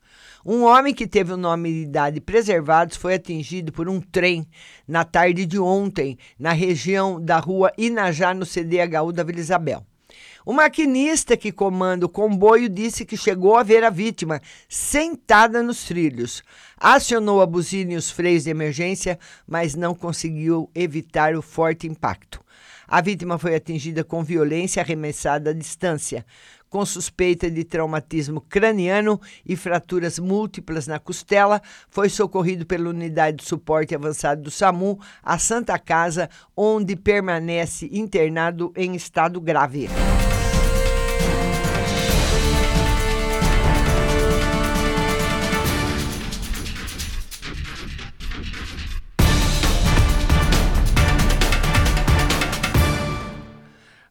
Um 0.45 0.65
homem 0.65 0.93
que 0.93 1.07
teve 1.07 1.33
o 1.33 1.37
nome 1.39 1.71
e 1.71 1.83
idade 1.85 2.21
preservados 2.21 2.99
foi 2.99 3.15
atingido 3.15 3.73
por 3.73 3.89
um 3.89 3.99
trem 3.99 4.47
na 4.87 5.03
tarde 5.03 5.47
de 5.47 5.59
ontem, 5.59 6.19
na 6.39 6.53
região 6.53 7.19
da 7.19 7.39
rua 7.39 7.73
Inajá, 7.79 8.35
no 8.35 8.45
CDHU 8.45 9.13
da 9.15 9.23
Vila 9.23 9.41
Isabel. 9.41 9.83
O 10.45 10.53
maquinista 10.53 11.35
que 11.35 11.51
comanda 11.51 12.05
o 12.05 12.09
comboio 12.09 12.69
disse 12.69 13.07
que 13.07 13.17
chegou 13.17 13.57
a 13.57 13.63
ver 13.63 13.83
a 13.83 13.89
vítima 13.89 14.43
sentada 14.69 15.63
nos 15.63 15.85
trilhos. 15.85 16.43
Acionou 16.77 17.41
a 17.41 17.47
buzina 17.47 17.95
e 17.95 17.97
os 17.97 18.11
freios 18.11 18.45
de 18.45 18.51
emergência, 18.51 19.19
mas 19.49 19.75
não 19.75 19.95
conseguiu 19.95 20.71
evitar 20.75 21.35
o 21.35 21.41
forte 21.41 21.87
impacto. 21.87 22.43
A 22.93 23.01
vítima 23.01 23.39
foi 23.39 23.55
atingida 23.55 24.03
com 24.03 24.25
violência 24.25 24.83
arremessada 24.83 25.51
à 25.51 25.53
distância, 25.53 26.27
com 26.69 26.85
suspeita 26.85 27.49
de 27.49 27.63
traumatismo 27.63 28.41
craniano 28.41 29.21
e 29.47 29.55
fraturas 29.55 30.19
múltiplas 30.19 30.89
na 30.89 30.99
costela, 30.99 31.63
foi 31.89 32.09
socorrido 32.09 32.67
pela 32.67 32.91
unidade 32.91 33.37
de 33.37 33.45
suporte 33.45 33.95
avançado 33.95 34.43
do 34.43 34.51
SAMU 34.51 34.99
à 35.23 35.39
Santa 35.39 35.79
Casa, 35.79 36.29
onde 36.57 36.97
permanece 36.97 37.89
internado 37.93 38.73
em 38.75 38.97
estado 38.97 39.41
grave. 39.41 39.89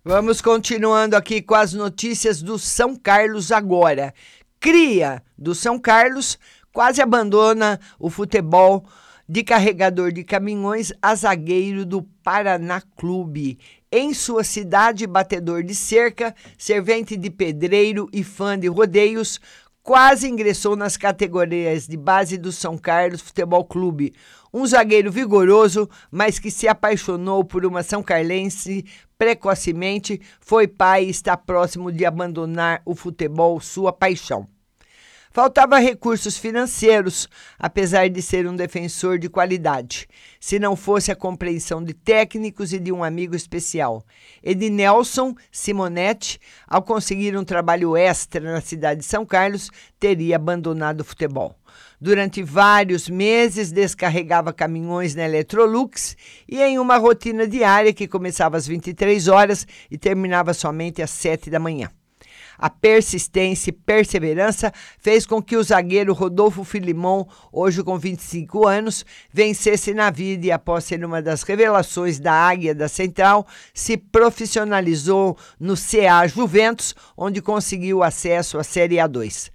Vamos 0.10 0.42
continuando 0.42 1.16
aqui 1.16 1.40
com 1.40 1.54
as 1.54 1.72
notícias 1.72 2.42
do 2.42 2.58
São 2.58 2.96
Carlos 2.96 3.52
agora. 3.52 4.12
Cria 4.60 5.22
do 5.38 5.54
São 5.54 5.78
Carlos 5.78 6.40
quase 6.74 7.00
abandona 7.00 7.80
o 8.00 8.10
futebol 8.10 8.84
de 9.28 9.44
carregador 9.44 10.12
de 10.12 10.24
caminhões 10.24 10.92
a 11.00 11.14
zagueiro 11.14 11.86
do 11.86 12.02
Paraná 12.24 12.82
Clube. 12.98 13.60
Em 13.92 14.12
sua 14.12 14.44
cidade, 14.44 15.06
batedor 15.06 15.62
de 15.62 15.76
cerca, 15.76 16.34
servente 16.58 17.16
de 17.16 17.30
pedreiro 17.30 18.10
e 18.12 18.24
fã 18.24 18.58
de 18.58 18.68
rodeios, 18.68 19.40
quase 19.90 20.30
ingressou 20.30 20.76
nas 20.76 20.96
categorias 20.96 21.88
de 21.88 21.98
base 21.98 22.38
do 22.38 22.52
São 22.52 22.78
Carlos 22.78 23.22
Futebol 23.22 23.66
Clube. 23.66 24.14
Um 24.54 24.64
zagueiro 24.68 25.12
vigoroso, 25.12 25.90
mas 26.12 26.38
que 26.38 26.52
se 26.52 26.68
apaixonou 26.68 27.44
por 27.44 27.66
uma 27.66 27.82
São 27.82 28.04
Carlense 28.04 28.86
precocemente, 29.18 30.22
foi 30.40 30.68
pai 30.68 31.06
e 31.06 31.10
está 31.10 31.36
próximo 31.36 31.92
de 31.92 32.06
abandonar 32.06 32.84
o 32.86 32.94
futebol, 32.94 33.60
sua 33.60 33.92
paixão. 33.92 34.48
Faltava 35.32 35.78
recursos 35.78 36.40
financeiros, 36.40 37.30
apesar 37.60 38.10
de 38.10 38.20
ser 38.20 38.48
um 38.48 38.56
defensor 38.56 39.20
de 39.20 39.30
qualidade, 39.30 40.08
se 40.40 40.58
não 40.58 40.76
fosse 40.76 41.12
a 41.12 41.16
compreensão 41.16 41.84
de 41.84 41.94
técnicos 41.94 42.74
e 42.74 42.80
de 42.80 42.92
um 42.92 43.04
amigo 43.04 43.36
especial. 43.36 44.04
Ednelson 44.44 45.36
Simonetti, 45.52 46.40
ao 46.68 46.82
conseguir 46.82 47.38
um 47.38 47.44
trabalho 47.44 47.96
extra 47.96 48.42
na 48.42 48.60
cidade 48.60 49.02
de 49.02 49.06
São 49.06 49.24
Carlos, 49.24 49.70
teria 50.00 50.36
abandonado 50.36 51.02
o 51.02 51.06
futebol. 51.06 51.56
Durante 52.02 52.42
vários 52.42 53.08
meses, 53.08 53.72
descarregava 53.72 54.52
caminhões 54.52 55.14
na 55.14 55.26
Electrolux 55.26 56.18
e 56.48 56.60
em 56.60 56.80
uma 56.80 56.98
rotina 56.98 57.48
diária 57.48 57.94
que 57.94 58.08
começava 58.08 58.58
às 58.58 58.66
23 58.66 59.28
horas 59.28 59.68
e 59.92 59.98
terminava 59.98 60.56
somente 60.56 61.04
às 61.04 61.12
7 61.12 61.52
da 61.52 61.60
manhã. 61.60 61.92
A 62.60 62.70
persistência 62.70 63.70
e 63.70 63.74
perseverança 63.74 64.74
fez 65.00 65.26
com 65.26 65.42
que 65.42 65.56
o 65.56 65.64
zagueiro 65.64 66.14
Rodolfo 66.14 66.66
Filimon, 66.66 67.26
hoje 67.54 67.82
com 67.82 67.98
25 67.98 68.68
anos, 68.68 69.06
vencesse 69.32 69.94
na 69.94 70.10
vida 70.10 70.48
e, 70.48 70.52
após 70.52 70.84
ser 70.84 71.06
uma 71.06 71.22
das 71.22 71.44
revelações 71.44 72.20
da 72.20 72.34
Águia 72.34 72.76
da 72.76 72.90
Central, 72.90 73.48
se 73.74 73.96
profissionalizou 73.96 75.38
no 75.58 75.76
CA 75.76 76.28
Juventus, 76.28 76.94
onde 77.16 77.42
conseguiu 77.42 78.04
acesso 78.04 78.58
à 78.58 78.64
Série 78.64 78.98
A2. 78.98 79.52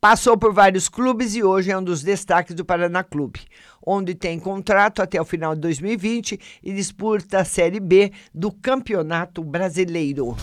Passou 0.00 0.38
por 0.38 0.54
vários 0.54 0.88
clubes 0.88 1.34
e 1.34 1.42
hoje 1.42 1.70
é 1.70 1.76
um 1.76 1.82
dos 1.82 2.02
destaques 2.02 2.54
do 2.54 2.64
Paraná 2.64 3.04
Clube, 3.04 3.40
onde 3.84 4.14
tem 4.14 4.38
contrato 4.38 5.02
até 5.02 5.20
o 5.20 5.24
final 5.24 5.54
de 5.54 5.60
2020 5.62 6.40
e 6.62 6.72
disputa 6.72 7.40
a 7.40 7.44
Série 7.44 7.80
B 7.80 8.12
do 8.34 8.50
Campeonato 8.50 9.42
Brasileiro. 9.44 10.36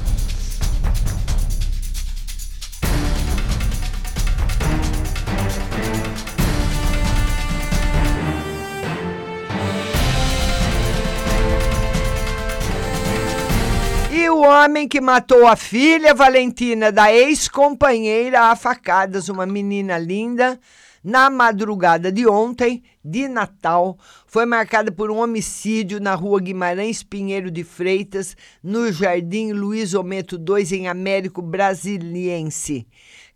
Homem 14.43 14.87
que 14.87 15.01
matou 15.01 15.47
a 15.47 15.55
filha 15.55 16.13
Valentina 16.13 16.91
da 16.91 17.13
ex-companheira 17.13 18.41
a 18.41 18.55
facadas, 18.55 19.29
uma 19.29 19.45
menina 19.45 19.97
linda, 19.97 20.59
na 21.03 21.29
madrugada 21.29 22.11
de 22.11 22.27
ontem, 22.27 22.83
de 23.03 23.27
Natal, 23.27 23.97
foi 24.25 24.45
marcada 24.45 24.91
por 24.91 25.11
um 25.11 25.17
homicídio 25.17 25.99
na 25.99 26.15
rua 26.15 26.39
Guimarães 26.39 27.03
Pinheiro 27.03 27.51
de 27.51 27.63
Freitas, 27.63 28.37
no 28.63 28.91
Jardim 28.91 29.51
Luiz 29.51 29.93
Ometo 29.93 30.37
2, 30.37 30.71
em 30.71 30.87
Américo 30.87 31.41
Brasiliense. 31.41 32.87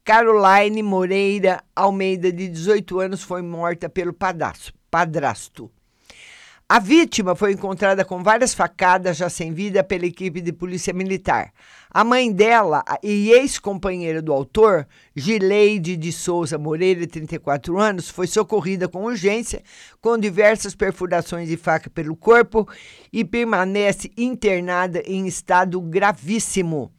Caroline 0.04 0.82
Moreira 0.82 1.62
Almeida, 1.76 2.32
de 2.32 2.48
18 2.48 3.00
anos, 3.00 3.24
foi 3.24 3.42
morta 3.42 3.90
pelo 3.90 4.14
padrasto. 4.14 5.72
A 6.70 6.80
vítima 6.80 7.34
foi 7.34 7.54
encontrada 7.54 8.04
com 8.04 8.22
várias 8.22 8.54
facadas, 8.54 9.16
já 9.16 9.30
sem 9.30 9.54
vida, 9.54 9.86
pela 9.86 10.06
equipe 10.06 10.42
de 10.42 10.52
polícia 10.52 10.94
militar. 10.94 11.54
A 11.90 12.04
mãe 12.04 12.30
dela 12.30 12.84
e 13.02 13.32
ex-companheira 13.32 14.22
do 14.22 14.34
autor, 14.34 14.86
Gileide 15.16 15.96
de 15.96 16.12
Souza 16.12 16.58
Moreira, 16.58 17.00
de 17.00 17.08
34 17.08 17.80
anos, 17.80 18.10
foi 18.10 18.28
socorrida 18.28 18.86
com 18.90 19.06
urgência, 19.06 19.64
com 20.02 20.18
diversas 20.18 20.76
perfurações 20.76 21.48
de 21.48 21.56
faca 21.56 21.90
pelo 21.90 22.18
corpo 22.18 22.68
e 23.14 23.24
permanece 23.24 24.12
internada 24.18 25.02
em 25.06 25.26
estado 25.26 25.80
gravíssimo. 25.80 26.92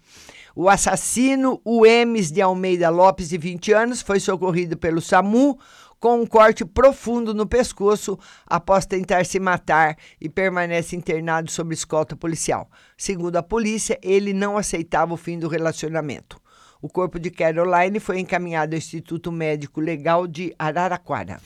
O 0.57 0.71
assassino, 0.71 1.61
o 1.63 1.85
Emes 1.85 2.33
de 2.33 2.41
Almeida 2.41 2.89
Lopes, 2.89 3.29
de 3.29 3.37
20 3.37 3.73
anos, 3.73 4.01
foi 4.01 4.19
socorrido 4.19 4.79
pelo 4.79 5.03
SAMU 5.03 5.59
com 6.01 6.21
um 6.21 6.27
corte 6.27 6.65
profundo 6.65 7.35
no 7.35 7.47
pescoço 7.47 8.19
após 8.47 8.87
tentar 8.87 9.25
se 9.27 9.41
matar 9.41 9.97
e 10.21 10.29
permanece 10.29 10.97
internado 10.97 11.51
sob 11.51 11.75
escolta 11.75 12.17
policial. 12.17 12.71
Segundo 12.97 13.37
a 13.37 13.43
polícia, 13.43 13.99
ele 14.03 14.33
não 14.33 14.57
aceitava 14.57 15.15
o 15.15 15.17
fim 15.17 15.39
do 15.39 15.49
relacionamento. 15.49 16.41
O 16.81 16.89
corpo 16.89 17.19
de 17.19 17.31
Caroline 17.31 17.99
foi 17.99 18.21
encaminhado 18.21 18.75
ao 18.75 18.79
Instituto 18.79 19.33
Médico 19.33 19.81
Legal 19.81 20.29
de 20.29 20.55
Araraquara. 20.57 21.41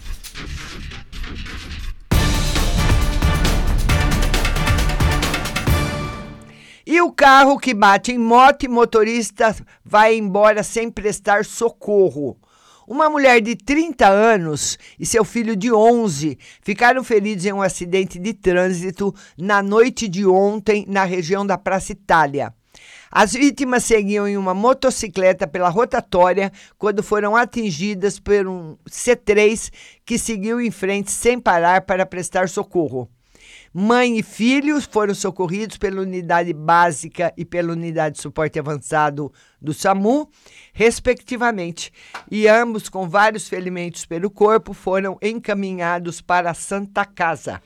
E 6.84 7.00
o 7.00 7.10
carro 7.10 7.58
que 7.58 7.72
bate 7.72 8.12
em 8.12 8.18
moto 8.18 8.64
e 8.64 8.68
motorista 8.68 9.56
vai 9.82 10.16
embora 10.16 10.62
sem 10.62 10.90
prestar 10.90 11.44
socorro. 11.44 12.36
Uma 12.86 13.08
mulher 13.08 13.40
de 13.40 13.54
30 13.54 14.08
anos 14.08 14.76
e 14.98 15.06
seu 15.06 15.24
filho 15.24 15.54
de 15.54 15.72
11 15.72 16.36
ficaram 16.62 17.04
feridos 17.04 17.46
em 17.46 17.52
um 17.52 17.62
acidente 17.62 18.18
de 18.18 18.34
trânsito 18.34 19.14
na 19.38 19.62
noite 19.62 20.08
de 20.08 20.26
ontem 20.26 20.84
na 20.88 21.04
região 21.04 21.46
da 21.46 21.56
Praça 21.56 21.92
Itália. 21.92 22.52
As 23.10 23.34
vítimas 23.34 23.84
seguiam 23.84 24.26
em 24.26 24.36
uma 24.36 24.54
motocicleta 24.54 25.46
pela 25.46 25.68
rotatória 25.68 26.50
quando 26.78 27.02
foram 27.02 27.36
atingidas 27.36 28.18
por 28.18 28.48
um 28.48 28.76
C3 28.88 29.70
que 30.04 30.18
seguiu 30.18 30.60
em 30.60 30.70
frente 30.70 31.10
sem 31.10 31.38
parar 31.38 31.82
para 31.82 32.06
prestar 32.06 32.48
socorro. 32.48 33.08
Mãe 33.74 34.18
e 34.18 34.22
filhos 34.22 34.84
foram 34.84 35.14
socorridos 35.14 35.78
pela 35.78 36.02
unidade 36.02 36.52
básica 36.52 37.32
e 37.38 37.44
pela 37.44 37.72
unidade 37.72 38.16
de 38.16 38.22
suporte 38.22 38.58
avançado 38.58 39.32
do 39.58 39.72
SAMU, 39.72 40.28
respectivamente, 40.74 41.90
e 42.30 42.46
ambos, 42.46 42.90
com 42.90 43.08
vários 43.08 43.48
ferimentos 43.48 44.04
pelo 44.04 44.30
corpo, 44.30 44.74
foram 44.74 45.16
encaminhados 45.22 46.20
para 46.20 46.50
a 46.50 46.54
Santa 46.54 47.06
Casa. 47.06 47.62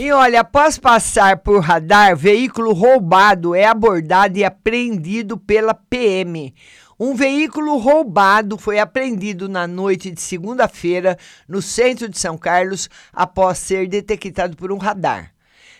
E 0.00 0.12
olha, 0.12 0.42
após 0.42 0.78
passar 0.78 1.38
por 1.38 1.60
radar, 1.60 2.16
veículo 2.16 2.72
roubado 2.72 3.52
é 3.52 3.64
abordado 3.64 4.38
e 4.38 4.44
apreendido 4.44 5.36
pela 5.36 5.74
PM. 5.74 6.54
Um 7.00 7.16
veículo 7.16 7.76
roubado 7.78 8.56
foi 8.56 8.78
apreendido 8.78 9.48
na 9.48 9.66
noite 9.66 10.12
de 10.12 10.20
segunda-feira 10.20 11.18
no 11.48 11.60
centro 11.60 12.08
de 12.08 12.16
São 12.16 12.38
Carlos 12.38 12.88
após 13.12 13.58
ser 13.58 13.88
detectado 13.88 14.56
por 14.56 14.70
um 14.70 14.78
radar. 14.78 15.32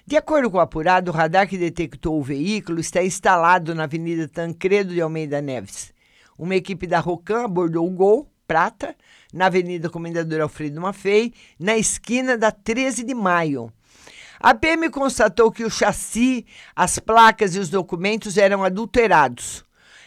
De 0.04 0.16
acordo 0.16 0.50
com 0.50 0.56
o 0.56 0.60
apurado, 0.60 1.12
o 1.12 1.14
radar 1.14 1.46
que 1.46 1.56
detectou 1.56 2.18
o 2.18 2.24
veículo 2.24 2.80
está 2.80 3.00
instalado 3.00 3.72
na 3.72 3.84
Avenida 3.84 4.26
Tancredo 4.26 4.92
de 4.92 5.00
Almeida 5.00 5.40
Neves. 5.40 5.94
Uma 6.36 6.56
equipe 6.56 6.88
da 6.88 6.98
Rocan 6.98 7.44
abordou 7.44 7.86
o 7.86 7.90
Gol 7.90 8.28
Prata 8.48 8.96
na 9.32 9.46
Avenida 9.46 9.88
Comendador 9.88 10.40
Alfredo 10.40 10.80
Maffei, 10.80 11.32
na 11.56 11.76
esquina 11.76 12.36
da 12.36 12.50
13 12.50 13.04
de 13.04 13.14
Maio. 13.14 13.72
A 14.40 14.54
PM 14.54 14.88
constatou 14.90 15.50
que 15.50 15.64
o 15.64 15.70
chassi, 15.70 16.46
as 16.74 16.98
placas 16.98 17.56
e 17.56 17.58
os 17.58 17.68
documentos 17.68 18.38
eram 18.38 18.62
adulterados. 18.62 19.64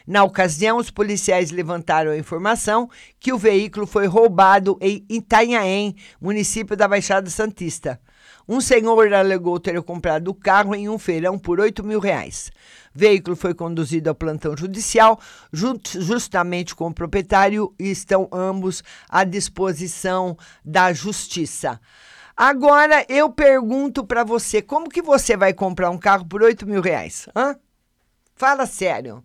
Na 0.07 0.23
ocasião, 0.23 0.77
os 0.77 0.89
policiais 0.89 1.51
levantaram 1.51 2.11
a 2.11 2.17
informação 2.17 2.89
que 3.19 3.31
o 3.33 3.37
veículo 3.37 3.85
foi 3.85 4.07
roubado 4.07 4.77
em 4.81 5.05
Itanhaém, 5.09 5.95
município 6.19 6.75
da 6.75 6.87
Baixada 6.87 7.29
Santista. 7.29 7.99
Um 8.47 8.59
senhor 8.59 9.13
alegou 9.13 9.59
ter 9.59 9.81
comprado 9.83 10.29
o 10.29 10.33
carro 10.33 10.73
em 10.73 10.89
um 10.89 10.97
feirão 10.97 11.37
por 11.37 11.59
8 11.59 11.83
mil 11.83 11.99
reais. 11.99 12.51
O 12.95 12.99
veículo 12.99 13.35
foi 13.35 13.53
conduzido 13.53 14.09
ao 14.09 14.15
plantão 14.15 14.55
judicial, 14.57 15.19
justamente 15.51 16.73
com 16.73 16.87
o 16.87 16.93
proprietário, 16.93 17.73
e 17.77 17.91
estão 17.91 18.27
ambos 18.31 18.83
à 19.09 19.23
disposição 19.23 20.37
da 20.65 20.91
justiça. 20.91 21.79
Agora 22.35 23.05
eu 23.09 23.29
pergunto 23.29 24.05
para 24.05 24.23
você, 24.23 24.61
como 24.61 24.89
que 24.89 25.01
você 25.01 25.35
vai 25.35 25.53
comprar 25.53 25.89
um 25.89 25.97
carro 25.97 26.25
por 26.25 26.41
8 26.41 26.65
mil 26.65 26.81
reais? 26.81 27.27
Hã? 27.35 27.55
Fala 28.35 28.65
sério. 28.65 29.23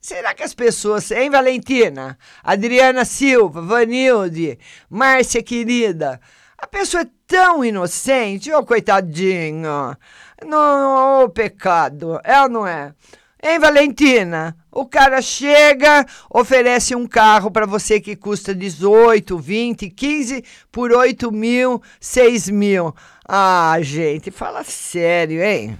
Será 0.00 0.34
que 0.34 0.42
as 0.42 0.52
pessoas, 0.52 1.10
hein, 1.12 1.30
Valentina? 1.30 2.18
Adriana 2.42 3.04
Silva, 3.04 3.62
Vanilde, 3.62 4.58
Márcia 4.90 5.42
querida, 5.42 6.20
a 6.58 6.66
pessoa 6.66 7.02
é 7.02 7.10
tão 7.26 7.64
inocente, 7.64 8.52
ô 8.52 8.58
oh, 8.58 8.64
coitadinha. 8.64 9.98
Não, 10.44 11.24
oh, 11.24 11.28
pecado, 11.28 12.20
é 12.22 12.40
ou 12.40 12.48
não 12.48 12.66
é? 12.66 12.94
Hein, 13.42 13.58
Valentina? 13.58 14.56
O 14.74 14.86
cara 14.86 15.20
chega, 15.20 16.06
oferece 16.30 16.96
um 16.96 17.06
carro 17.06 17.50
para 17.50 17.66
você 17.66 18.00
que 18.00 18.16
custa 18.16 18.54
18, 18.54 19.36
20, 19.36 19.90
15 19.90 20.42
por 20.72 20.90
8 20.92 21.30
mil, 21.30 21.82
6 22.00 22.48
mil. 22.48 22.94
Ah, 23.28 23.76
gente, 23.82 24.30
fala 24.30 24.64
sério, 24.64 25.42
hein? 25.42 25.76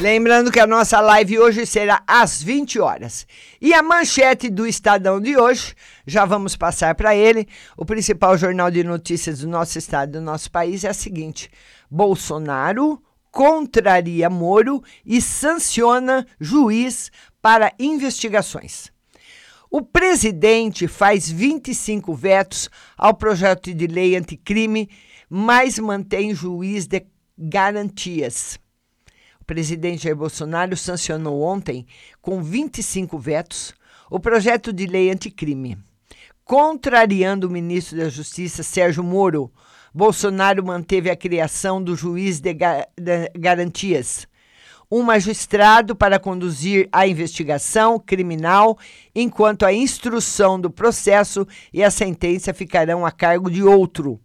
Lembrando 0.00 0.50
que 0.50 0.58
a 0.58 0.66
nossa 0.66 0.98
live 0.98 1.38
hoje 1.38 1.66
será 1.66 2.02
às 2.06 2.42
20 2.42 2.80
horas. 2.80 3.26
E 3.60 3.74
a 3.74 3.82
manchete 3.82 4.48
do 4.48 4.66
Estadão 4.66 5.20
de 5.20 5.36
hoje, 5.36 5.74
já 6.06 6.24
vamos 6.24 6.56
passar 6.56 6.94
para 6.94 7.14
ele. 7.14 7.46
O 7.76 7.84
principal 7.84 8.38
jornal 8.38 8.70
de 8.70 8.82
notícias 8.82 9.40
do 9.40 9.46
nosso 9.46 9.76
estado, 9.76 10.12
do 10.12 10.20
nosso 10.22 10.50
país, 10.50 10.84
é 10.84 10.88
a 10.88 10.94
seguinte: 10.94 11.50
Bolsonaro 11.90 13.02
contraria 13.30 14.30
Moro 14.30 14.82
e 15.04 15.20
sanciona 15.20 16.26
juiz 16.40 17.12
para 17.42 17.70
investigações. 17.78 18.90
O 19.70 19.82
presidente 19.82 20.88
faz 20.88 21.30
25 21.30 22.14
vetos 22.14 22.70
ao 22.96 23.12
projeto 23.12 23.74
de 23.74 23.86
lei 23.86 24.16
anticrime, 24.16 24.88
mas 25.28 25.78
mantém 25.78 26.34
juiz 26.34 26.86
de 26.86 27.04
garantias 27.36 28.58
presidente 29.50 30.04
Jair 30.04 30.14
Bolsonaro 30.14 30.76
sancionou 30.76 31.42
ontem, 31.42 31.84
com 32.22 32.40
25 32.40 33.18
vetos, 33.18 33.74
o 34.08 34.20
projeto 34.20 34.72
de 34.72 34.86
lei 34.86 35.10
anticrime. 35.10 35.76
Contrariando 36.44 37.48
o 37.48 37.50
ministro 37.50 37.98
da 37.98 38.08
Justiça, 38.08 38.62
Sérgio 38.62 39.02
Moro, 39.02 39.50
Bolsonaro 39.92 40.64
manteve 40.64 41.10
a 41.10 41.16
criação 41.16 41.82
do 41.82 41.96
juiz 41.96 42.38
de, 42.38 42.54
de 42.54 43.28
garantias, 43.36 44.24
um 44.88 45.02
magistrado 45.02 45.96
para 45.96 46.20
conduzir 46.20 46.88
a 46.92 47.08
investigação 47.08 47.98
criminal, 47.98 48.78
enquanto 49.12 49.66
a 49.66 49.72
instrução 49.72 50.60
do 50.60 50.70
processo 50.70 51.44
e 51.72 51.82
a 51.82 51.90
sentença 51.90 52.54
ficarão 52.54 53.04
a 53.04 53.10
cargo 53.10 53.50
de 53.50 53.64
outro. 53.64 54.20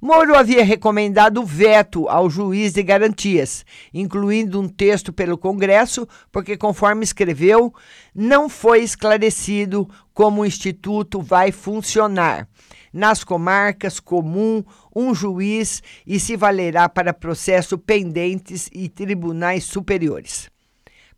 Moro 0.00 0.34
havia 0.34 0.64
recomendado 0.64 1.44
veto 1.44 2.08
ao 2.08 2.30
juiz 2.30 2.72
de 2.72 2.82
garantias, 2.82 3.66
incluindo 3.92 4.58
um 4.58 4.66
texto 4.66 5.12
pelo 5.12 5.36
Congresso, 5.36 6.08
porque, 6.32 6.56
conforme 6.56 7.04
escreveu, 7.04 7.74
não 8.14 8.48
foi 8.48 8.82
esclarecido 8.82 9.86
como 10.14 10.40
o 10.40 10.46
Instituto 10.46 11.20
vai 11.20 11.52
funcionar. 11.52 12.48
Nas 12.90 13.22
comarcas 13.22 14.00
comum, 14.00 14.64
um 14.96 15.14
juiz 15.14 15.82
e 16.06 16.18
se 16.18 16.34
valerá 16.34 16.88
para 16.88 17.12
processos 17.12 17.78
pendentes 17.84 18.70
e 18.72 18.88
tribunais 18.88 19.64
superiores. 19.64 20.50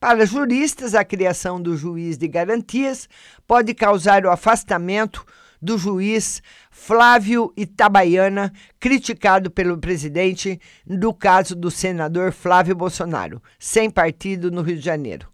Para 0.01 0.27
juristas, 0.27 0.97
a 0.97 1.05
criação 1.05 1.63
do 1.63 1.77
juiz 1.77 2.19
de 2.19 2.27
garantias 2.27 3.09
pode 3.47 3.73
causar 3.75 4.27
o 4.27 4.31
afastamento 4.31 5.25
do 5.63 5.79
juiz 5.79 6.43
Flávio 6.71 7.53
Itabaiana, 7.57 8.53
criticado 8.81 9.51
pelo 9.51 9.79
presidente 9.79 10.61
no 10.85 11.15
caso 11.15 11.55
do 11.55 11.71
senador 11.71 12.33
Flávio 12.33 12.75
Bolsonaro, 12.75 13.41
sem 13.59 13.89
partido 13.89 14.51
no 14.51 14.63
Rio 14.63 14.77
de 14.77 14.85
Janeiro. 14.85 15.29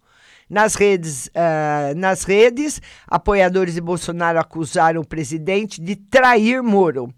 Nas 0.48 0.74
redes, 0.74 1.28
uh, 1.28 1.96
nas 1.96 2.24
redes, 2.24 2.80
apoiadores 3.06 3.74
de 3.74 3.80
Bolsonaro 3.80 4.38
acusaram 4.38 5.00
o 5.00 5.06
presidente 5.06 5.80
de 5.80 5.96
trair 5.96 6.62
Moro. 6.62 7.12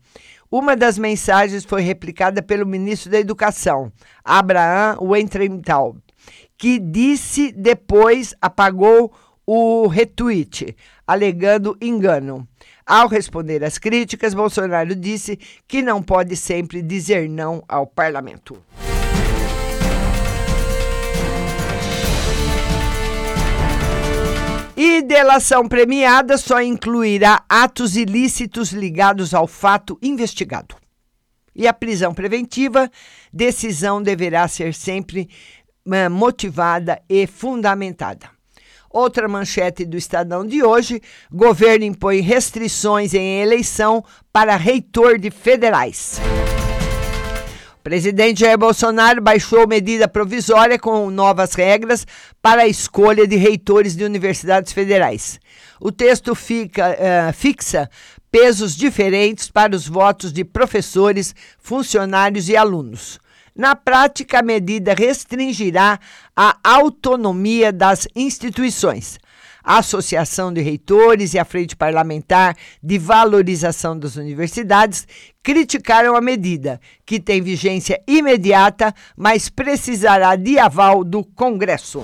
Uma 0.50 0.76
das 0.76 0.98
mensagens 0.98 1.64
foi 1.64 1.82
replicada 1.82 2.42
pelo 2.42 2.66
ministro 2.66 3.10
da 3.10 3.20
Educação, 3.20 3.92
Abraham 4.24 4.98
Weintraub, 5.00 5.98
que 6.58 6.78
disse 6.80 7.52
depois 7.52 8.34
apagou 8.40 9.12
o 9.46 9.86
retweet, 9.86 10.76
alegando 11.06 11.76
engano. 11.80 12.48
Ao 12.90 13.06
responder 13.06 13.62
às 13.62 13.78
críticas, 13.78 14.34
Bolsonaro 14.34 14.96
disse 14.96 15.38
que 15.68 15.80
não 15.80 16.02
pode 16.02 16.34
sempre 16.34 16.82
dizer 16.82 17.28
não 17.28 17.62
ao 17.68 17.86
parlamento. 17.86 18.60
E 24.76 25.02
delação 25.02 25.68
premiada 25.68 26.36
só 26.36 26.60
incluirá 26.60 27.44
atos 27.48 27.94
ilícitos 27.94 28.72
ligados 28.72 29.34
ao 29.34 29.46
fato 29.46 29.96
investigado. 30.02 30.74
E 31.54 31.68
a 31.68 31.72
prisão 31.72 32.12
preventiva, 32.12 32.90
decisão 33.32 34.02
deverá 34.02 34.48
ser 34.48 34.74
sempre 34.74 35.30
eh, 35.92 36.08
motivada 36.08 37.00
e 37.08 37.24
fundamentada. 37.28 38.39
Outra 38.92 39.28
manchete 39.28 39.84
do 39.84 39.96
Estadão 39.96 40.44
de 40.44 40.64
hoje: 40.64 41.00
governo 41.32 41.84
impõe 41.84 42.20
restrições 42.20 43.14
em 43.14 43.40
eleição 43.40 44.04
para 44.32 44.56
reitor 44.56 45.16
de 45.16 45.30
federais. 45.30 46.20
O 47.78 47.82
presidente 47.82 48.40
Jair 48.40 48.58
Bolsonaro 48.58 49.22
baixou 49.22 49.66
medida 49.66 50.08
provisória 50.08 50.76
com 50.76 51.08
novas 51.08 51.54
regras 51.54 52.04
para 52.42 52.62
a 52.62 52.68
escolha 52.68 53.26
de 53.28 53.36
reitores 53.36 53.94
de 53.96 54.04
universidades 54.04 54.72
federais. 54.72 55.38
O 55.80 55.92
texto 55.92 56.34
fica, 56.34 56.90
uh, 56.90 57.32
fixa 57.32 57.88
pesos 58.30 58.76
diferentes 58.76 59.48
para 59.48 59.74
os 59.74 59.86
votos 59.86 60.32
de 60.32 60.44
professores, 60.44 61.34
funcionários 61.58 62.48
e 62.48 62.56
alunos. 62.56 63.20
Na 63.54 63.74
prática, 63.74 64.38
a 64.38 64.42
medida 64.42 64.94
restringirá 64.94 65.98
a 66.36 66.56
autonomia 66.62 67.72
das 67.72 68.06
instituições. 68.14 69.18
A 69.62 69.78
Associação 69.78 70.52
de 70.52 70.62
Reitores 70.62 71.34
e 71.34 71.38
a 71.38 71.44
Frente 71.44 71.76
Parlamentar 71.76 72.56
de 72.82 72.98
Valorização 72.98 73.98
das 73.98 74.16
Universidades 74.16 75.06
criticaram 75.42 76.16
a 76.16 76.20
medida, 76.20 76.80
que 77.04 77.20
tem 77.20 77.42
vigência 77.42 78.00
imediata, 78.06 78.94
mas 79.16 79.50
precisará 79.50 80.34
de 80.34 80.58
aval 80.58 81.04
do 81.04 81.22
Congresso. 81.22 82.02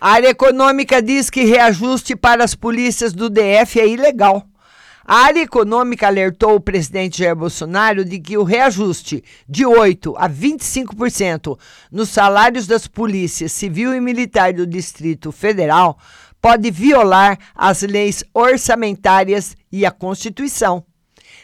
A 0.00 0.10
área 0.10 0.28
econômica 0.28 1.00
diz 1.00 1.30
que 1.30 1.44
reajuste 1.44 2.14
para 2.14 2.44
as 2.44 2.54
polícias 2.54 3.12
do 3.12 3.30
DF 3.30 3.80
é 3.80 3.86
ilegal. 3.86 4.46
A 5.06 5.24
área 5.24 5.42
econômica 5.42 6.06
alertou 6.06 6.54
o 6.54 6.60
presidente 6.60 7.18
Jair 7.18 7.36
Bolsonaro 7.36 8.06
de 8.06 8.18
que 8.18 8.38
o 8.38 8.42
reajuste 8.42 9.22
de 9.46 9.62
8% 9.62 10.14
a 10.16 10.30
25% 10.30 11.58
nos 11.92 12.08
salários 12.08 12.66
das 12.66 12.86
polícias 12.86 13.52
civil 13.52 13.94
e 13.94 14.00
militar 14.00 14.54
do 14.54 14.66
Distrito 14.66 15.30
Federal 15.30 15.98
pode 16.40 16.70
violar 16.70 17.38
as 17.54 17.82
leis 17.82 18.24
orçamentárias 18.32 19.54
e 19.70 19.84
a 19.84 19.90
Constituição. 19.90 20.82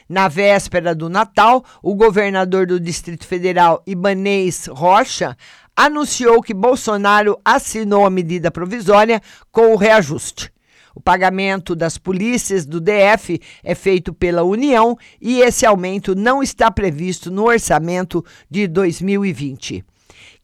Na 0.08 0.26
véspera 0.26 0.94
do 0.94 1.10
Natal, 1.10 1.62
o 1.82 1.94
governador 1.94 2.66
do 2.66 2.80
Distrito 2.80 3.26
Federal, 3.26 3.82
Ibanês 3.86 4.68
Rocha, 4.68 5.36
anunciou 5.76 6.42
que 6.42 6.54
Bolsonaro 6.54 7.38
assinou 7.44 8.06
a 8.06 8.10
medida 8.10 8.50
provisória 8.50 9.20
com 9.52 9.74
o 9.74 9.76
reajuste. 9.76 10.50
O 11.00 11.02
pagamento 11.02 11.74
das 11.74 11.96
polícias 11.96 12.66
do 12.66 12.78
DF 12.78 13.40
é 13.64 13.74
feito 13.74 14.12
pela 14.12 14.42
União 14.42 14.98
e 15.18 15.40
esse 15.40 15.64
aumento 15.64 16.14
não 16.14 16.42
está 16.42 16.70
previsto 16.70 17.30
no 17.30 17.46
orçamento 17.46 18.22
de 18.50 18.68
2020. 18.68 19.82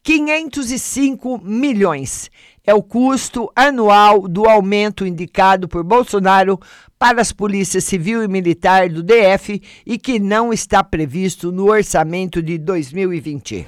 505 0.02 1.42
milhões 1.44 2.30
é 2.66 2.72
o 2.72 2.82
custo 2.82 3.52
anual 3.54 4.26
do 4.26 4.48
aumento 4.48 5.06
indicado 5.06 5.68
por 5.68 5.84
Bolsonaro 5.84 6.58
para 6.98 7.20
as 7.20 7.32
polícias 7.32 7.84
civil 7.84 8.24
e 8.24 8.28
militar 8.28 8.88
do 8.88 9.02
DF 9.02 9.60
e 9.84 9.98
que 9.98 10.18
não 10.18 10.54
está 10.54 10.82
previsto 10.82 11.52
no 11.52 11.70
orçamento 11.70 12.40
de 12.40 12.56
2020. 12.56 13.66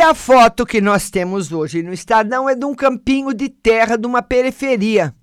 E 0.00 0.02
a 0.02 0.14
foto 0.14 0.64
que 0.64 0.80
nós 0.80 1.10
temos 1.10 1.52
hoje 1.52 1.82
no 1.82 1.92
Estadão 1.92 2.48
é 2.48 2.54
de 2.54 2.64
um 2.64 2.74
campinho 2.74 3.34
de 3.34 3.50
terra 3.50 3.98
de 3.98 4.06
uma 4.06 4.22
periferia, 4.22 5.14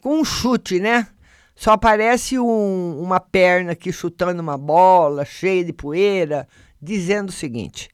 com 0.00 0.18
um 0.18 0.24
chute, 0.24 0.80
né? 0.80 1.06
Só 1.54 1.70
aparece 1.70 2.36
um, 2.36 3.00
uma 3.00 3.20
perna 3.20 3.70
aqui 3.70 3.92
chutando 3.92 4.42
uma 4.42 4.58
bola 4.58 5.24
cheia 5.24 5.64
de 5.64 5.72
poeira, 5.72 6.48
dizendo 6.82 7.28
o 7.28 7.32
seguinte: 7.32 7.88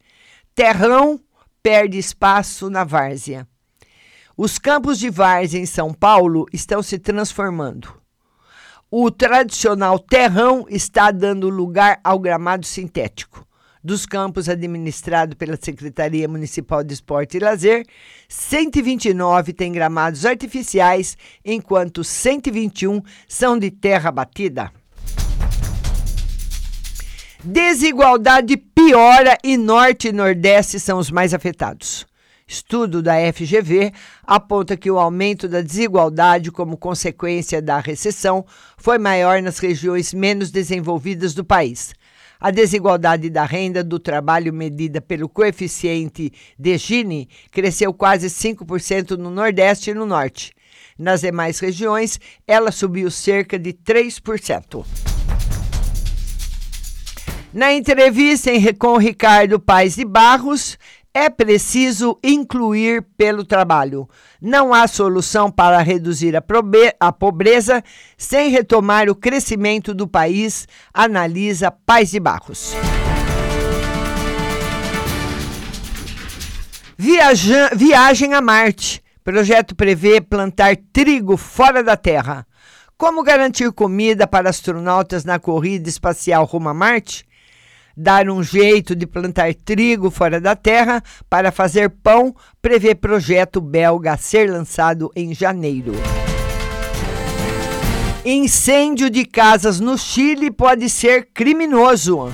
terrão 0.55 1.21
perde 1.63 1.99
espaço 1.99 2.71
na 2.71 2.85
várzea. 2.85 3.47
Os 4.35 4.59
campos 4.59 4.99
de 4.99 5.11
várzea 5.11 5.61
em 5.61 5.67
São 5.67 5.93
Paulo 5.93 6.47
estão 6.55 6.83
se 6.83 6.99
transformando. 6.99 8.01
O 8.91 9.11
tradicional 9.11 9.99
terrão 9.99 10.65
está 10.71 11.11
dando 11.11 11.51
lugar 11.51 12.01
ao 12.03 12.19
gramado 12.19 12.65
sintético. 12.65 13.47
Dos 13.89 14.05
campos 14.05 14.51
administrados 14.51 15.35
pela 15.35 15.57
Secretaria 15.59 16.29
Municipal 16.29 16.85
de 16.85 16.93
Esporte 16.93 17.39
e 17.39 17.41
Lazer, 17.41 17.87
129 18.29 19.55
têm 19.55 19.73
gramados 19.73 20.27
artificiais, 20.27 21.17
enquanto 21.43 22.05
121 22.05 23.01
são 23.27 23.59
de 23.59 23.71
terra 23.71 24.11
batida. 24.11 24.71
Desigualdade 27.43 28.59
piora 28.59 29.39
e 29.43 29.57
Norte 29.57 30.09
e 30.09 30.13
Nordeste 30.13 30.79
são 30.79 30.99
os 30.99 31.11
mais 31.11 31.33
afetados. 31.33 32.07
Estudo 32.47 33.03
da 33.03 33.15
FGV 33.33 33.93
aponta 34.23 34.77
que 34.77 34.91
o 34.91 34.99
aumento 34.99 35.49
da 35.49 35.63
desigualdade 35.63 36.51
como 36.51 36.77
consequência 36.77 37.63
da 37.63 37.79
recessão 37.79 38.45
foi 38.77 38.99
maior 38.99 39.41
nas 39.41 39.59
regiões 39.59 40.13
menos 40.13 40.51
desenvolvidas 40.51 41.33
do 41.33 41.43
país. 41.43 41.95
A 42.41 42.53
desigualdade 42.53 43.29
da 43.31 43.45
renda 43.45 43.83
do 43.83 43.99
trabalho 43.99 44.53
medida 44.53 45.01
pelo 45.01 45.29
coeficiente 45.29 46.33
de 46.57 46.79
Gini 46.79 47.29
cresceu 47.51 47.93
quase 47.93 48.29
5% 48.29 49.17
no 49.17 49.29
Nordeste 49.29 49.91
e 49.91 49.95
no 49.95 50.07
Norte. 50.07 50.53
Nas 50.97 51.23
demais 51.23 51.59
regiões, 51.59 52.21
ela 52.47 52.71
subiu 52.71 53.11
cerca 53.11 53.59
de 53.59 53.73
3%. 53.73 54.85
Na 57.53 57.73
entrevista 57.73 58.53
em, 58.53 58.73
com 58.75 58.97
Ricardo 58.99 59.59
Paes 59.59 59.97
de 59.97 60.05
Barros, 60.05 60.79
é 61.19 61.29
preciso 61.29 62.17
incluir 62.23 63.03
pelo 63.17 63.45
trabalho. 63.45 64.09
Não 64.41 64.73
há 64.73 64.87
solução 64.87 65.51
para 65.51 65.81
reduzir 65.81 66.35
a, 66.37 67.13
pobreza 67.13 67.83
sem 68.17 68.51
retomar 68.51 69.09
o 69.09 69.17
crescimento 69.17 69.93
do 69.93 70.07
país, 70.07 70.69
analisa 70.95 71.73
Paz 71.73 72.13
de 72.13 72.21
Barros. 72.21 72.73
Viaja 76.97 77.71
viagem 77.75 78.35
a 78.35 78.41
Marte. 78.41 79.03
Projeto 79.25 79.75
prevê 79.75 80.21
plantar 80.21 80.77
trigo 80.93 81.37
fora 81.37 81.83
da 81.83 81.97
Terra. 81.97 82.47
Como 82.97 83.25
garantir 83.25 83.73
comida 83.73 84.25
para 84.25 84.51
astronautas 84.51 85.25
na 85.25 85.41
corrida 85.41 85.89
espacial 85.89 86.45
rumo 86.45 86.69
a 86.69 86.75
Marte? 86.75 87.28
Dar 87.99 88.31
um 88.31 88.45
jeito 88.45 88.95
de 88.95 89.09
plantar 89.09 89.53
trigo 89.53 90.09
fora 90.09 90.41
da 90.41 90.55
terra 90.55 91.03
para 91.29 91.51
fazer 91.51 91.91
pão, 91.91 92.33
prevê 92.63 92.95
projeto 92.95 93.61
belga 93.61 94.17
ser 94.17 94.49
lançado 94.49 95.11
em 95.17 95.35
janeiro. 95.35 95.95
Incêndio 98.25 99.11
de 99.11 99.25
casas 99.25 99.81
no 99.81 99.99
Chile 99.99 100.49
pode 100.51 100.89
ser 100.89 101.29
criminoso. 101.35 102.33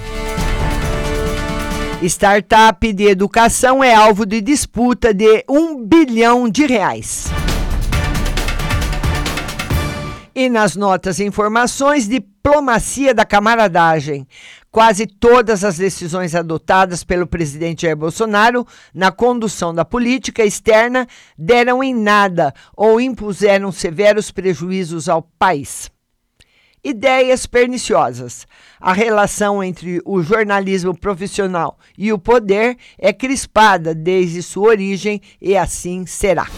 Startup 2.03 2.93
de 2.93 3.05
educação 3.05 3.83
é 3.83 3.95
alvo 3.95 4.27
de 4.27 4.43
disputa 4.43 5.15
de 5.15 5.45
um 5.49 5.83
bilhão 5.83 6.47
de 6.47 6.67
reais. 6.67 7.29
E 10.35 10.51
nas 10.51 10.75
notas 10.75 11.21
e 11.21 11.25
informações, 11.25 12.09
diplomacia 12.09 13.15
da 13.15 13.25
camaradagem. 13.25 14.27
Quase 14.75 15.07
todas 15.07 15.63
as 15.63 15.77
decisões 15.77 16.35
adotadas 16.35 17.05
pelo 17.05 17.29
presidente 17.29 17.83
Jair 17.83 17.97
Bolsonaro 17.97 18.67
na 18.93 19.13
condução 19.13 19.73
da 19.73 19.85
política 19.85 20.45
externa 20.45 21.07
deram 21.39 21.81
em 21.81 21.95
nada 21.95 22.53
ou 22.77 23.01
impuseram 23.01 23.71
severos 23.71 24.33
prejuízos 24.33 25.09
ao 25.09 25.23
país. 25.23 25.89
Ideias 26.83 27.47
perniciosas. 27.47 28.49
A 28.81 28.93
relação 28.93 29.63
entre 29.63 30.03
o 30.05 30.21
jornalismo 30.21 30.93
profissional 30.93 31.79
e 31.97 32.13
o 32.13 32.19
poder 32.19 32.77
é 32.99 33.13
crispada 33.13 33.95
desde 33.95 34.43
sua 34.43 34.71
origem 34.71 35.21
e 35.41 35.57
assim 35.57 36.05
será. 36.05 36.49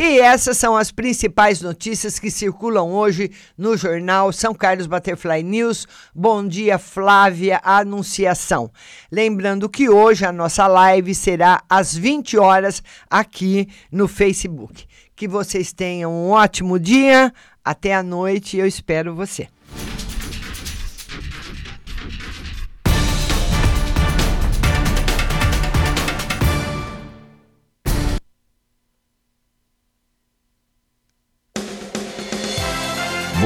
E 0.00 0.20
essas 0.20 0.56
são 0.56 0.76
as 0.76 0.92
principais 0.92 1.60
notícias 1.60 2.20
que 2.20 2.30
circulam 2.30 2.92
hoje 2.92 3.32
no 3.58 3.76
jornal 3.76 4.32
São 4.32 4.54
Carlos 4.54 4.86
Butterfly 4.86 5.42
News. 5.42 5.88
Bom 6.14 6.46
dia, 6.46 6.78
Flávia 6.78 7.60
Anunciação. 7.64 8.70
Lembrando 9.10 9.68
que 9.68 9.88
hoje 9.88 10.24
a 10.24 10.30
nossa 10.30 10.68
live 10.68 11.12
será 11.16 11.64
às 11.68 11.96
20 11.96 12.38
horas 12.38 12.80
aqui 13.10 13.68
no 13.90 14.06
Facebook. 14.06 14.86
Que 15.16 15.26
vocês 15.26 15.72
tenham 15.72 16.12
um 16.12 16.30
ótimo 16.30 16.78
dia. 16.78 17.34
Até 17.64 17.92
a 17.92 18.00
noite. 18.00 18.56
Eu 18.56 18.68
espero 18.68 19.16
você. 19.16 19.48